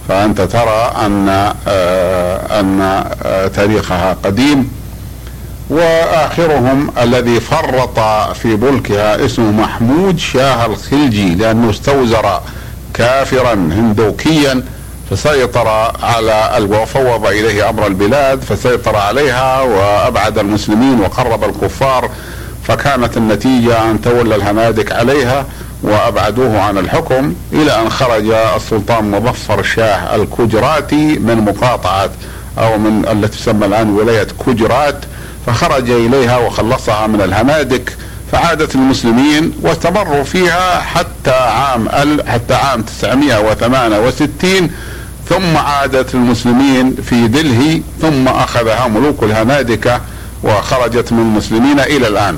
فأنت 0.10 0.42
ترى 0.42 0.92
أن 1.06 1.52
آه، 1.68 2.60
أن 2.60 3.04
تاريخها 3.56 4.18
قديم. 4.24 4.81
وآخرهم 5.72 6.92
الذي 7.02 7.40
فرط 7.40 8.00
في 8.36 8.48
ملكها 8.48 9.26
اسمه 9.26 9.52
محمود 9.52 10.20
شاه 10.20 10.66
الخلجي 10.66 11.36
لأنه 11.36 11.70
استوزر 11.70 12.42
كافرا 12.94 13.54
هندوكيا 13.54 14.64
فسيطر 15.12 15.68
على 16.04 16.68
وفوض 16.70 17.26
إليه 17.26 17.70
أمر 17.70 17.88
البلاد 17.88 18.42
فسيطر 18.42 18.96
عليها 18.96 19.62
وأبعد 19.62 20.38
المسلمين 20.38 21.00
وقرب 21.02 21.44
الكفار 21.44 22.10
فكانت 22.68 23.18
النتيجة 23.18 23.92
أن 23.92 24.02
تولى 24.02 24.36
الهنادك 24.36 24.92
عليها 24.92 25.46
وأبعدوه 25.84 26.60
عن 26.60 26.78
الحكم 26.78 27.34
إلى 27.54 27.82
أن 27.82 27.90
خرج 27.90 28.32
السلطان 28.56 29.12
مظفر 29.12 29.64
شاه 29.64 30.16
الكجراتي 30.16 31.20
من 31.20 31.38
مقاطعة 31.38 32.10
أو 32.58 32.78
من 32.78 33.06
التي 33.12 33.38
تسمى 33.38 33.66
الآن 33.66 33.90
ولاية 33.90 34.28
كجرات. 34.46 34.96
فخرج 35.46 35.90
إليها 35.90 36.38
وخلصها 36.38 37.08
من 37.08 37.22
الهنادك 37.22 37.98
فعادت 38.32 38.76
المسلمين 38.76 39.54
واستمروا 39.62 40.24
فيها 40.24 40.80
حتى 40.80 41.32
عام 41.32 41.90
حتى 42.28 42.54
عام 42.54 42.82
968 42.82 44.70
ثم 45.30 45.58
عادت 45.58 46.16
المسلمين 46.16 46.96
في 46.96 47.28
دلهي 47.28 47.82
ثم 48.02 48.28
أخذها 48.28 48.88
ملوك 48.88 49.24
الهنادكه 49.24 50.02
وخرجت 50.44 51.12
من 51.12 51.20
المسلمين 51.20 51.80
إلى 51.80 52.08
الآن. 52.08 52.38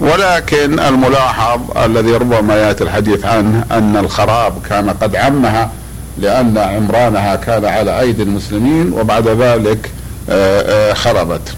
ولكن 0.00 0.80
الملاحظ 0.80 1.60
الذي 1.84 2.12
ربما 2.12 2.56
يأتي 2.56 2.84
الحديث 2.84 3.24
عنه 3.24 3.64
أن 3.72 3.96
الخراب 3.96 4.52
كان 4.68 4.90
قد 4.90 5.16
عمها 5.16 5.70
لأن 6.18 6.58
عمرانها 6.58 7.36
كان 7.36 7.64
على 7.64 8.00
أيدي 8.00 8.22
المسلمين 8.22 8.92
وبعد 8.92 9.28
ذلك 9.28 9.90
آه، 10.30 10.90
آه، 10.90 10.94
خربت. 10.94 11.54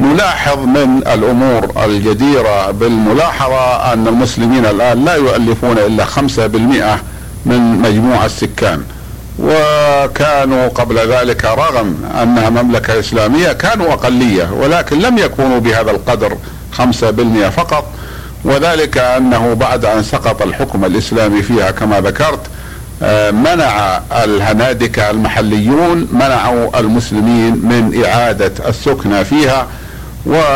نلاحظ 0.00 0.58
من 0.58 1.02
الأمور 1.06 1.72
الجديرة 1.84 2.70
بالملاحظة 2.70 3.92
أن 3.92 4.08
المسلمين 4.08 4.66
الآن 4.66 5.04
لا 5.04 5.14
يؤلفون 5.14 5.78
إلا 5.78 6.04
5% 6.04 7.00
من 7.46 7.60
مجموع 7.82 8.24
السكان. 8.24 8.82
وكانوا 9.38 10.68
قبل 10.68 10.98
ذلك 10.98 11.44
رغم 11.44 11.96
أنها 12.22 12.50
مملكة 12.50 12.98
إسلامية 12.98 13.52
كانوا 13.52 13.92
أقلية 13.92 14.50
ولكن 14.52 14.98
لم 14.98 15.18
يكونوا 15.18 15.58
بهذا 15.58 15.90
القدر 15.90 16.36
5% 16.78 17.50
فقط. 17.50 17.84
وذلك 18.44 18.98
أنه 18.98 19.54
بعد 19.54 19.84
أن 19.84 20.02
سقط 20.02 20.42
الحكم 20.42 20.84
الإسلامي 20.84 21.42
فيها 21.42 21.70
كما 21.70 22.00
ذكرت 22.00 22.40
آه، 23.02 23.30
منع 23.30 24.00
الهنادكه 24.24 25.10
المحليون 25.10 26.08
منعوا 26.12 26.80
المسلمين 26.80 27.52
من 27.52 28.02
إعادة 28.04 28.52
السكنى 28.68 29.24
فيها. 29.24 29.66
وكذا 30.26 30.46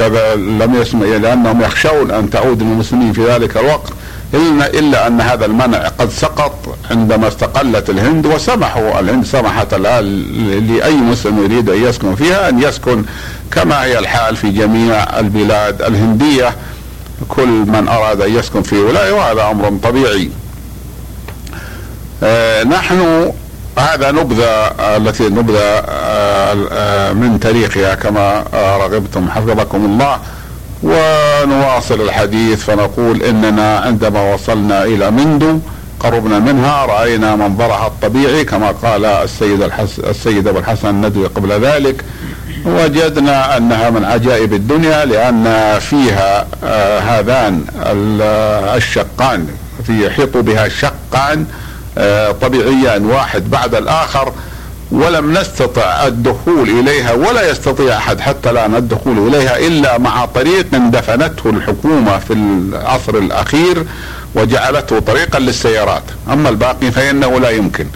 آه، 0.00 0.32
آه، 0.32 0.34
لم 0.34 0.74
يسمع 0.74 1.06
لأنهم 1.06 1.62
يخشون 1.62 2.10
أن 2.10 2.30
تعود 2.30 2.60
المسلمين 2.60 3.12
في 3.12 3.26
ذلك 3.26 3.56
الوقت. 3.56 3.92
إلا, 4.34 4.66
إلا 4.66 5.06
أن 5.06 5.20
هذا 5.20 5.46
المنع 5.46 5.88
قد 5.88 6.10
سقط 6.10 6.78
عندما 6.90 7.28
استقلت 7.28 7.90
الهند 7.90 8.26
وسمحوا 8.26 9.00
الهند 9.00 9.24
سمحت 9.24 9.74
الآن 9.74 10.04
لأي 10.68 10.94
مسلم 10.94 11.44
يريد 11.44 11.70
أن 11.70 11.84
يسكن 11.84 12.14
فيها 12.14 12.48
أن 12.48 12.62
يسكن 12.62 13.04
كما 13.50 13.84
هي 13.84 13.98
الحال 13.98 14.36
في 14.36 14.50
جميع 14.50 15.18
البلاد 15.18 15.82
الهندية. 15.82 16.56
كل 17.28 17.48
من 17.48 17.88
أراد 17.88 18.20
أن 18.20 18.34
يسكن 18.34 18.62
في 18.62 18.78
ولاية 18.78 19.12
وهذا 19.12 19.50
أمر 19.50 19.78
طبيعي. 19.82 20.30
آه 22.22 22.64
نحن 22.64 23.32
هذا 23.78 24.10
نبذة 24.10 24.66
التي 24.96 25.28
نبذة 25.28 25.82
آه، 25.88 27.12
من 27.12 27.40
تاريخها 27.40 27.94
كما 27.94 28.44
رغبتم 28.54 29.30
حفظكم 29.30 29.84
الله. 29.84 30.18
ونواصل 30.82 32.00
الحديث 32.00 32.64
فنقول 32.64 33.22
إننا 33.22 33.78
عندما 33.78 34.34
وصلنا 34.34 34.84
إلى 34.84 35.10
مندو 35.10 35.58
قربنا 36.00 36.38
منها 36.38 36.86
رأينا 36.86 37.36
منظرها 37.36 37.86
الطبيعي 37.86 38.44
كما 38.44 38.70
قال 38.70 39.04
السيد 39.04 39.62
الحس 39.62 39.98
السيد 39.98 40.48
أبو 40.48 40.58
الحسن 40.58 40.88
الندوي 40.88 41.26
قبل 41.26 41.52
ذلك. 41.52 42.04
وجدنا 42.66 43.56
أنها 43.56 43.90
من 43.90 44.04
عجائب 44.04 44.52
الدنيا 44.52 45.04
لأن 45.04 45.78
فيها 45.78 46.46
آه 46.64 46.98
هذان 46.98 47.64
الشقان 48.76 49.48
في 49.86 50.10
بها 50.34 50.68
شقان 50.68 51.46
طبيعيان 52.40 53.06
واحد 53.06 53.50
بعد 53.50 53.74
الآخر 53.74 54.32
ولم 54.92 55.32
نستطع 55.32 56.06
الدخول 56.06 56.70
إليها 56.70 57.12
ولا 57.12 57.50
يستطيع 57.50 57.96
أحد 57.96 58.20
حتى 58.20 58.50
الآن 58.50 58.74
الدخول 58.74 59.28
إليها 59.28 59.58
إلا 59.58 59.98
مع 59.98 60.24
طريق 60.24 60.66
دفنته 60.76 61.50
الحكومة 61.50 62.18
في 62.18 62.32
العصر 62.32 63.14
الأخير 63.14 63.86
وجعلته 64.34 64.98
طريقا 64.98 65.38
للسيارات، 65.38 66.02
أما 66.32 66.48
الباقي 66.48 66.90
فإنه 66.90 67.40
لا 67.40 67.50
يمكن. 67.50 67.86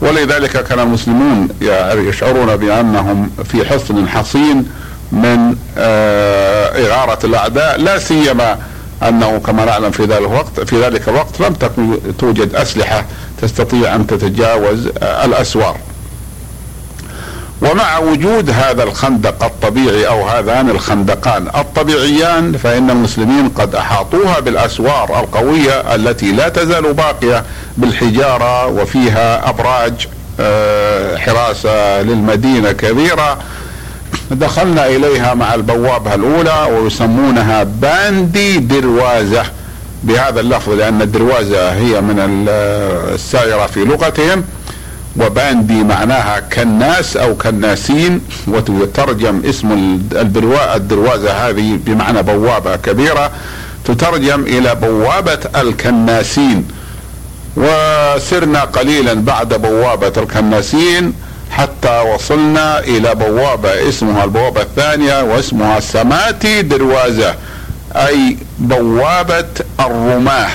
ولذلك 0.00 0.64
كان 0.64 0.80
المسلمون 0.80 1.48
يشعرون 1.94 2.56
بأنهم 2.56 3.30
في 3.44 3.64
حصن 3.64 4.08
حصين 4.08 4.66
من 5.12 5.56
آه، 5.78 6.86
إغارة 6.86 7.26
الأعداء 7.26 7.80
لا 7.80 7.98
سيما 7.98 8.58
أنه 9.08 9.38
كما 9.38 9.64
نعلم 9.64 9.90
في 9.90 10.02
ذلك 10.02 10.18
الوقت 10.18 10.60
في 10.60 10.82
ذلك 10.82 11.08
الوقت 11.08 11.40
لم 11.40 11.52
تكن 11.52 11.98
توجد 12.18 12.54
أسلحة 12.54 13.04
تستطيع 13.44 13.94
أن 13.94 14.06
تتجاوز 14.06 14.88
آه، 15.02 15.24
الأسوار. 15.24 15.76
ومع 17.62 17.98
وجود 17.98 18.50
هذا 18.50 18.82
الخندق 18.82 19.44
الطبيعي 19.44 20.06
أو 20.08 20.28
هذان 20.28 20.70
الخندقان 20.70 21.48
الطبيعيان 21.48 22.56
فإن 22.56 22.90
المسلمين 22.90 23.48
قد 23.48 23.74
أحاطوها 23.74 24.40
بالأسوار 24.40 25.20
القوية 25.20 25.94
التي 25.94 26.32
لا 26.32 26.48
تزال 26.48 26.92
باقية 26.92 27.44
بالحجارة 27.76 28.66
وفيها 28.66 29.48
أبراج 29.48 30.08
آه، 30.40 31.16
حراسة 31.16 32.02
للمدينة 32.02 32.72
كبيرة 32.72 33.38
دخلنا 34.30 34.86
إليها 34.86 35.34
مع 35.34 35.54
البوابة 35.54 36.14
الأولى 36.14 36.68
ويسمونها 36.70 37.62
باندي 37.62 38.58
دروازة 38.58 39.42
بهذا 40.04 40.40
اللفظ 40.40 40.72
لأن 40.72 41.02
الدروازة 41.02 41.72
هي 41.72 42.00
من 42.00 42.46
السائرة 42.48 43.66
في 43.66 43.84
لغتهم 43.84 44.44
وباندي 45.20 45.84
معناها 45.84 46.40
كناس 46.40 47.16
أو 47.16 47.34
كناسين 47.34 48.20
وتترجم 48.46 49.42
اسم 49.44 49.98
الدروازة 50.76 51.30
هذه 51.32 51.78
بمعنى 51.86 52.22
بوابة 52.22 52.76
كبيرة 52.76 53.30
تترجم 53.84 54.42
إلى 54.42 54.74
بوابة 54.74 55.38
الكناسين. 55.56 56.68
وسرنا 57.56 58.60
قليلا 58.60 59.14
بعد 59.14 59.54
بوابة 59.54 60.12
الكناسين 60.16 61.12
حتى 61.50 62.00
وصلنا 62.14 62.78
إلى 62.78 63.14
بوابة 63.14 63.88
اسمها 63.88 64.24
البوابة 64.24 64.62
الثانية 64.62 65.22
واسمها 65.22 65.80
سماتي 65.80 66.62
دروازة. 66.62 67.34
أي 67.96 68.36
بوابة 68.58 69.44
الرماه 69.80 70.50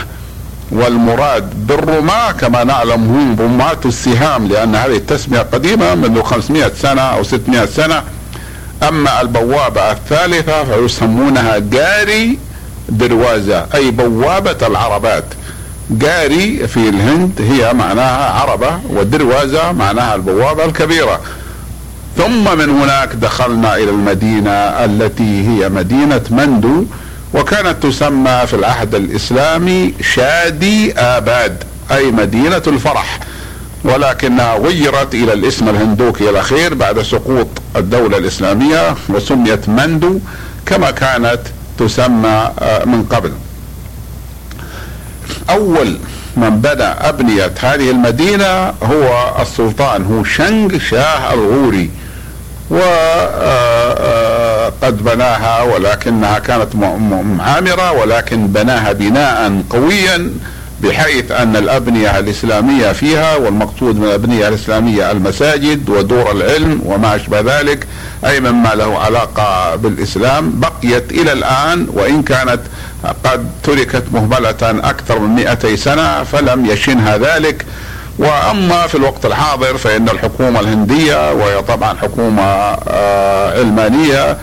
والمراد 0.71 1.67
بالرماة 1.67 2.31
كما 2.31 2.63
نعلم 2.63 3.03
هم 3.03 3.35
رماة 3.39 3.77
السهام 3.85 4.47
لأن 4.47 4.75
هذه 4.75 4.95
التسمية 4.95 5.39
قديمة 5.39 5.95
منذ 5.95 6.21
500 6.21 6.71
سنة 6.81 7.01
أو 7.01 7.23
600 7.23 7.65
سنة. 7.65 8.03
أما 8.87 9.21
البوابة 9.21 9.91
الثالثة 9.91 10.63
فيسمونها 10.63 11.57
جاري 11.57 12.39
دروازة 12.89 13.65
أي 13.75 13.91
بوابة 13.91 14.67
العربات. 14.67 15.23
جاري 15.91 16.67
في 16.67 16.89
الهند 16.89 17.41
هي 17.41 17.73
معناها 17.73 18.29
عربة 18.41 18.79
والدروازة 18.89 19.71
معناها 19.71 20.15
البوابة 20.15 20.65
الكبيرة. 20.65 21.19
ثم 22.17 22.57
من 22.57 22.69
هناك 22.69 23.13
دخلنا 23.13 23.75
إلى 23.75 23.89
المدينة 23.89 24.51
التي 24.51 25.47
هي 25.47 25.69
مدينة 25.69 26.21
مندو. 26.29 26.85
وكانت 27.33 27.83
تسمى 27.83 28.43
في 28.47 28.53
العهد 28.53 28.95
الإسلامي 28.95 29.93
شادي 30.13 30.93
آباد 30.99 31.63
أي 31.91 32.11
مدينة 32.11 32.61
الفرح 32.67 33.19
ولكنها 33.83 34.55
غيرت 34.57 35.13
إلى 35.15 35.33
الاسم 35.33 35.69
الهندوكي 35.69 36.29
الأخير 36.29 36.73
بعد 36.73 37.01
سقوط 37.01 37.47
الدولة 37.75 38.17
الإسلامية 38.17 38.95
وسميت 39.09 39.69
مندو 39.69 40.19
كما 40.65 40.91
كانت 40.91 41.39
تسمى 41.77 42.51
آه، 42.59 42.85
من 42.85 43.03
قبل. 43.03 43.31
أول 45.49 45.97
من 46.37 46.61
بنى 46.61 46.83
أبنية 46.83 47.53
هذه 47.59 47.91
المدينة 47.91 48.73
هو 48.83 49.35
السلطان 49.41 50.03
هو 50.05 50.23
شنغ 50.23 50.77
شاه 50.79 51.33
الغوري 51.33 51.89
و 52.69 52.75
آه، 52.75 53.93
آه، 53.93 54.73
قد 54.81 55.03
بناها 55.03 55.61
ولكنها 55.61 56.39
كانت 56.39 56.75
معامرة 57.37 57.91
ولكن 57.91 58.47
بناها 58.47 58.91
بناء 58.91 59.63
قويا 59.69 60.31
بحيث 60.83 61.31
أن 61.31 61.55
الأبنية 61.55 62.19
الإسلامية 62.19 62.91
فيها 62.91 63.35
والمقصود 63.35 63.95
من 63.95 64.03
الأبنية 64.03 64.47
الإسلامية 64.47 65.11
المساجد 65.11 65.89
ودور 65.89 66.31
العلم 66.31 66.81
وما 66.85 67.15
أشبه 67.15 67.59
ذلك 67.59 67.87
أي 68.25 68.39
مما 68.39 68.75
له 68.75 68.99
علاقة 68.99 69.75
بالإسلام 69.75 70.59
بقيت 70.59 71.11
إلى 71.11 71.31
الآن 71.31 71.87
وإن 71.93 72.23
كانت 72.23 72.59
قد 73.23 73.47
تركت 73.63 74.03
مهملة 74.13 74.55
أكثر 74.61 75.19
من 75.19 75.35
200 75.35 75.75
سنة 75.75 76.23
فلم 76.23 76.65
يشنها 76.65 77.17
ذلك. 77.17 77.65
وأما 78.19 78.87
في 78.87 78.95
الوقت 78.95 79.25
الحاضر 79.25 79.77
فإن 79.77 80.09
الحكومة 80.09 80.59
الهندية 80.59 81.33
وهي 81.33 81.61
طبعا 81.61 81.97
حكومة 82.01 82.43
آه، 82.43 83.59
علمانيه 83.59 84.37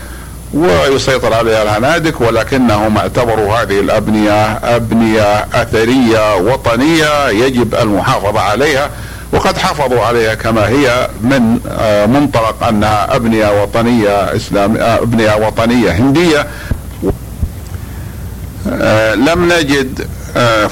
ويسيطر 0.53 1.33
عليها 1.33 1.63
الهنادك 1.63 2.21
ولكنهم 2.21 2.97
اعتبروا 2.97 3.55
هذه 3.55 3.79
الأبنية 3.79 4.43
أبنية 4.53 5.45
أثرية 5.53 6.35
وطنية 6.35 7.29
يجب 7.29 7.75
المحافظة 7.75 8.39
عليها 8.39 8.89
وقد 9.33 9.57
حافظوا 9.57 10.01
عليها 10.01 10.33
كما 10.35 10.67
هي 10.67 11.09
من 11.21 11.59
آه، 11.69 12.05
منطلق 12.05 12.63
أنها 12.63 13.15
أبنية 13.15 13.61
وطنية 13.61 14.35
إسلام 14.35 14.77
آه، 14.77 14.97
أبنية 15.03 15.35
وطنية 15.35 15.91
هندية. 15.91 16.47
آه، 18.71 19.15
لم 19.15 19.53
نجد 19.53 20.01
آه، 20.01 20.05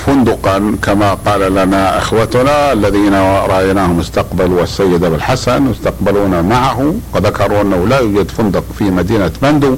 فندقا 0.05 0.75
كما 0.81 1.13
قال 1.13 1.55
لنا 1.55 1.97
أخوتنا 1.97 2.71
الذين 2.73 3.13
رأيناهم 3.23 3.99
استقبلوا 3.99 4.63
السيد 4.63 5.03
أبو 5.03 5.15
الحسن 5.15 5.67
واستقبلونا 5.67 6.41
معه 6.41 6.95
وذكروا 7.13 7.61
أنه 7.61 7.87
لا 7.87 7.99
يوجد 7.99 8.31
فندق 8.31 8.63
في 8.77 8.83
مدينة 8.83 9.31
مندو 9.41 9.77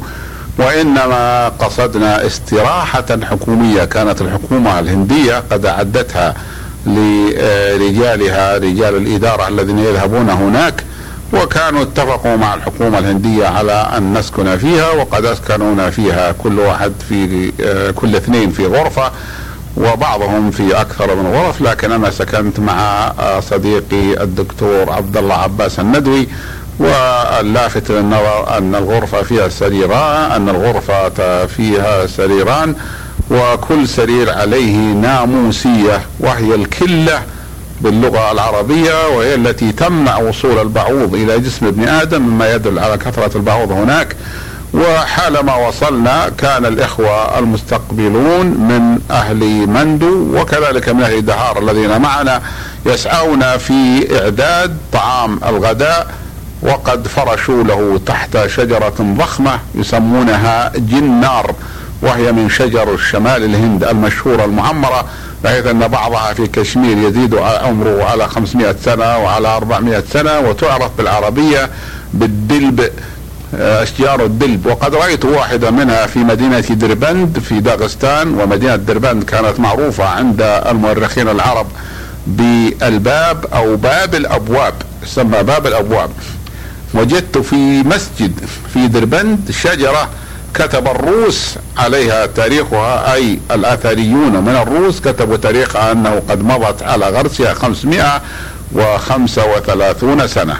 وإنما 0.59 1.47
قصدنا 1.49 2.25
استراحة 2.25 3.05
حكومية. 3.23 3.85
كانت 3.85 4.21
الحكومة 4.21 4.79
الهندية 4.79 5.43
قد 5.51 5.65
أعدتها 5.65 6.33
لرجالها 6.85 8.57
رجال 8.57 8.95
الإدارة 8.95 9.47
الذين 9.47 9.79
يذهبون 9.79 10.29
هناك 10.29 10.83
وكانوا 11.33 11.81
اتفقوا 11.81 12.35
مع 12.35 12.53
الحكومة 12.53 12.99
الهندية 12.99 13.47
على 13.47 13.89
أن 13.97 14.13
نسكن 14.17 14.57
فيها 14.57 14.91
وقد 14.91 15.25
أسكنونا 15.25 15.89
فيها 15.89 16.31
كل 16.31 16.59
واحد 16.59 16.93
في 17.09 17.51
آه، 17.61 17.91
كل 17.91 18.15
اثنين 18.15 18.51
في 18.51 18.65
غرفة. 18.65 19.11
وبعضهم 19.77 20.51
في 20.51 20.81
أكثر 20.81 21.15
من 21.15 21.27
غرف 21.27 21.61
لكن 21.61 21.91
أنا 21.91 22.11
سكنت 22.11 22.59
مع 22.59 23.11
آه، 23.19 23.39
صديقي 23.39 24.23
الدكتور 24.23 24.91
عبد 24.91 25.17
الله 25.17 25.35
عباس 25.35 25.79
الندوي 25.79 26.27
واللافت 26.79 27.91
للنظر 27.91 28.57
أن 28.57 28.75
الغرفة 28.75 29.21
فيها 29.23 29.49
سريران 29.49 30.31
أن 30.31 30.49
الغرفة 30.49 31.45
فيها 31.45 32.07
سريران 32.07 32.75
وكل 33.31 33.87
سرير 33.87 34.33
عليه 34.33 34.77
ناموسية 34.93 36.01
وهي 36.19 36.55
الكلة 36.55 37.21
باللغة 37.81 38.31
العربية 38.31 39.07
وهي 39.07 39.35
التي 39.35 39.71
تمنع 39.71 40.17
وصول 40.17 40.59
البعوض 40.59 41.15
إلى 41.15 41.39
جسم 41.39 41.65
ابن 41.65 41.87
آدم 41.87 42.21
مما 42.21 42.53
يدل 42.53 42.79
على 42.79 42.97
كثرة 42.97 43.37
البعوض 43.37 43.71
هناك. 43.71 44.15
وحالما 44.73 45.55
وصلنا 45.55 46.29
كان 46.37 46.65
الإخوة 46.65 47.39
المستقبلون 47.39 48.45
من 48.45 48.99
أهل 49.11 49.67
مندو 49.67 50.39
وكذلك 50.39 50.89
من 50.89 51.01
أهل 51.03 51.25
دهار 51.25 51.59
الذين 51.59 52.01
معنا 52.01 52.41
يسعون 52.85 53.57
في 53.57 54.07
إعداد 54.21 54.77
طعام 54.93 55.39
الغداء 55.45 56.07
وقد 56.61 57.07
فرشوا 57.07 57.63
له 57.63 57.99
تحت 58.05 58.47
شجرة 58.47 58.93
ضخمة 58.99 59.59
يسمونها 59.75 60.71
جنار 60.75 61.55
وهي 62.01 62.31
من 62.31 62.49
شجر 62.49 62.93
الشمال 62.93 63.43
الهند 63.43 63.83
المشهورة 63.83 64.45
المعمرة 64.45 65.05
بحيث 65.43 65.67
أن 65.67 65.87
بعضها 65.87 66.33
في 66.33 66.47
كشمير 66.47 66.97
يزيد 66.97 67.35
عمره 67.35 68.03
على 68.03 68.27
500 68.27 68.75
سنة 68.85 69.17
وعلى 69.17 69.47
400 69.47 70.03
سنة 70.13 70.39
وتعرف 70.39 70.91
بالعربية 70.97 71.69
بالدلب 72.13 72.89
اشجار 73.53 74.25
الدلب 74.25 74.65
وقد 74.65 74.95
رأيت 74.95 75.25
واحدة 75.25 75.71
منها 75.71 76.05
في 76.05 76.19
مدينة 76.19 76.59
دربند 76.59 77.39
في 77.39 77.59
داغستان 77.59 78.39
ومدينة 78.39 78.75
دربند 78.75 79.23
كانت 79.23 79.59
معروفة 79.59 80.05
عند 80.05 80.41
المؤرخين 80.41 81.29
العرب 81.29 81.67
بالباب 82.27 83.45
أو 83.53 83.75
باب 83.75 84.15
الأبواب 84.15 84.73
يسمى 85.03 85.43
باب 85.43 85.67
الأبواب. 85.67 86.09
وجدت 86.93 87.37
في 87.37 87.83
مسجد 87.83 88.39
في 88.73 88.87
دربند 88.87 89.51
شجرة 89.51 90.09
كتب 90.53 90.87
الروس 90.87 91.55
عليها 91.77 92.25
تاريخها 92.25 93.13
أي 93.13 93.39
الآثريون 93.51 94.31
من 94.31 94.55
الروس 94.55 94.99
كتبوا 94.99 95.37
تاريخها 95.37 95.91
أنه 95.91 96.21
قد 96.29 96.43
مضت 96.43 96.83
على 96.83 97.09
غرسها 97.09 97.53
535 97.53 100.27
سنة. 100.27 100.53
آه، 100.53 100.57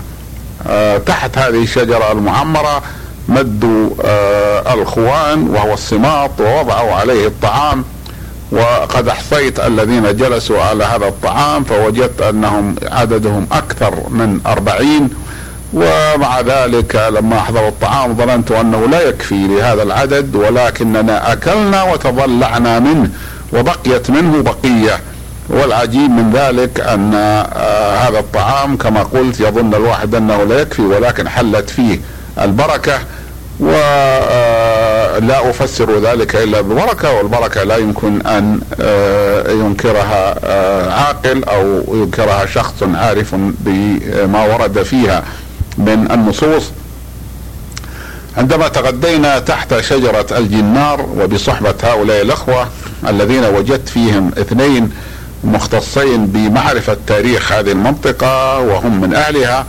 تحت 1.05 1.37
هذه 1.37 1.63
الشجرة 1.63 2.11
المعمرة 2.11 2.81
مدوا 3.29 3.89
آه، 4.05 4.73
الخوان 4.73 5.49
وهو 5.49 5.73
الصماط 5.73 6.31
ووضعوا 6.39 6.93
عليه 6.93 7.27
الطعام. 7.27 7.83
وقد 8.51 9.07
أحصيت 9.07 9.59
الذين 9.59 10.15
جلسوا 10.15 10.61
على 10.61 10.83
هذا 10.83 11.07
الطعام 11.07 11.63
فوجدت 11.63 12.21
أنهم 12.21 12.75
عددهم 12.91 13.47
أكثر 13.51 13.93
من 14.09 14.39
أربعين. 14.45 15.09
ومع 15.73 16.41
ذلك 16.41 16.95
لما 16.95 17.37
أحضروا 17.37 17.69
الطعام 17.69 18.17
ظننت 18.17 18.51
أنه 18.51 18.87
لا 18.87 19.01
يكفي 19.01 19.47
لهذا 19.47 19.83
العدد 19.83 20.35
ولكننا 20.35 21.33
أكلنا 21.33 21.83
وتضلعنا 21.83 22.79
منه 22.79 23.09
وبقيت 23.53 24.09
منه 24.09 24.43
بقية. 24.43 24.99
والعجيب 25.49 26.11
من 26.11 26.31
ذلك 26.33 26.79
أن 26.79 27.13
آه، 27.13 27.95
هذا 27.95 28.19
الطعام 28.19 28.77
كما 28.77 29.03
قلت 29.03 29.39
يظن 29.39 29.73
الواحد 29.73 30.15
أنه 30.15 30.43
لا 30.43 30.61
يكفي 30.61 30.81
ولكن 30.81 31.29
حلت 31.29 31.69
فيه 31.69 31.99
البركة 32.41 32.99
ولا 33.59 33.79
آه، 35.17 35.49
أفسر 35.49 35.99
ذلك 35.99 36.35
إلا 36.35 36.61
بالبركة 36.61 37.13
والبركة 37.13 37.63
لا 37.63 37.77
يمكن 37.77 38.21
أن 38.27 38.59
آه، 38.81 39.51
ينكرها 39.51 40.35
عاقل 40.93 41.43
أو 41.43 41.83
ينكرها 41.95 42.45
شخص 42.45 42.83
عارف 42.95 43.35
بما 43.35 44.45
ورد 44.45 44.83
فيها 44.83 45.23
من 45.77 46.11
النصوص. 46.11 46.71
عندما 48.37 48.67
تغدينا 48.67 49.39
تحت 49.39 49.79
شجرة 49.79 50.25
الجنار 50.37 51.01
وبصحبة 51.17 51.73
هؤلاء 51.83 52.21
الأخوة 52.21 52.67
الذين 53.07 53.45
وجدت 53.45 53.89
فيهم 53.89 54.31
اثنين 54.37 54.91
مختصين 55.43 56.27
بمعرفة 56.27 56.97
تاريخ 57.07 57.51
هذه 57.51 57.71
المنطقة 57.71 58.59
وهم 58.59 59.01
من 59.01 59.13
أهلها 59.13 59.65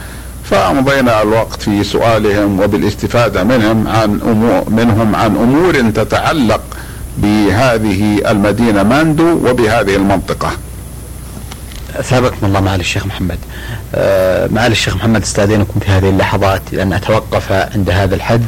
فأمضينا 0.51 1.23
الوقت 1.23 1.63
في 1.63 1.85
سؤالهم 1.85 2.61
وبالاستفادة 2.61 3.45
منهم 3.45 3.89
عن 3.89 4.21
أمور 4.23 4.71
منهم 4.71 5.17
عن 5.17 5.37
أمور 5.37 5.91
تتعلق 5.91 6.61
بهذه 7.19 8.31
المدينة 8.31 8.83
ماندو 8.83 9.49
وبهذه 9.51 9.97
المنطقة 9.97 10.51
أثابكم 11.97 12.47
الله 12.47 12.61
معالي 12.61 12.81
الشيخ 12.81 13.07
محمد. 13.07 13.39
آه 13.95 14.49
معالي 14.53 14.73
الشيخ 14.73 14.97
محمد 14.97 15.23
أستأذنكم 15.23 15.81
في 15.81 15.91
هذه 15.91 16.09
اللحظات 16.09 16.63
ان 16.75 16.93
أتوقف 16.93 17.53
عند 17.53 17.91
هذا 17.91 18.15
الحد 18.15 18.47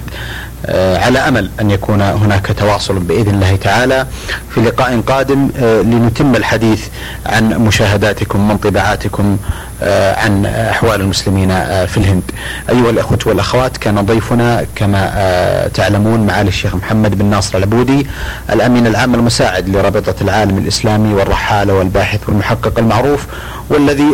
على 0.68 1.18
أمل 1.18 1.50
أن 1.60 1.70
يكون 1.70 2.00
هناك 2.02 2.46
تواصل 2.58 2.98
بإذن 2.98 3.34
الله 3.34 3.56
تعالى 3.56 4.06
في 4.54 4.60
لقاء 4.60 5.00
قادم 5.00 5.48
آه 5.56 5.82
لنتم 5.82 6.36
الحديث 6.36 6.86
عن 7.26 7.48
مشاهداتكم 7.48 8.50
وانطباعاتكم 8.50 9.36
آه، 9.36 9.69
عن 10.16 10.46
أحوال 10.46 11.00
المسلمين 11.00 11.50
آه، 11.50 11.86
في 11.86 11.96
الهند. 11.96 12.22
أيها 12.70 12.90
الأخوة 12.90 13.18
والأخوات 13.26 13.76
كان 13.76 14.06
ضيفنا 14.06 14.66
كما 14.74 15.10
آه، 15.14 15.68
تعلمون 15.68 16.26
معالي 16.26 16.48
الشيخ 16.48 16.74
محمد 16.74 17.18
بن 17.18 17.24
ناصر 17.24 17.58
العبودي 17.58 18.06
الأمين 18.52 18.86
العام 18.86 19.14
المساعد 19.14 19.68
لرابطة 19.68 20.14
العالم 20.20 20.58
الإسلامي 20.58 21.14
والرحاله 21.14 21.74
والباحث 21.74 22.20
والمحقق 22.28 22.78
المعروف 22.78 23.26
والذي 23.70 24.08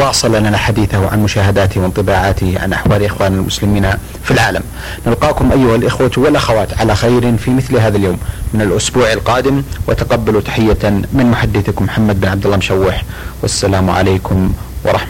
واصل 0.00 0.34
لنا 0.34 0.56
حديثه 0.56 1.10
عن 1.10 1.22
مشاهداته 1.22 1.80
وانطباعاته 1.80 2.54
عن 2.62 2.72
أحوال 2.72 3.04
إخوان 3.04 3.34
المسلمين 3.34 3.90
في 4.24 4.30
العالم. 4.30 4.62
نلقاكم 5.06 5.52
أيها 5.52 5.76
الإخوة 5.76 6.10
والأخوات 6.16 6.80
على 6.80 6.94
خير 6.94 7.36
في 7.36 7.50
مثل 7.50 7.76
هذا 7.76 7.96
اليوم 7.96 8.18
من 8.54 8.62
الأسبوع 8.62 9.12
القادم 9.12 9.62
وتقبلوا 9.86 10.40
تحية 10.40 10.78
من 11.12 11.26
محدثكم 11.30 11.84
محمد 11.84 12.20
بن 12.20 12.28
عبد 12.28 12.44
الله 12.44 12.56
مشوح 12.56 13.04
والسلام 13.42 13.90
عليكم 13.90 14.52
ورحمة 14.84 15.06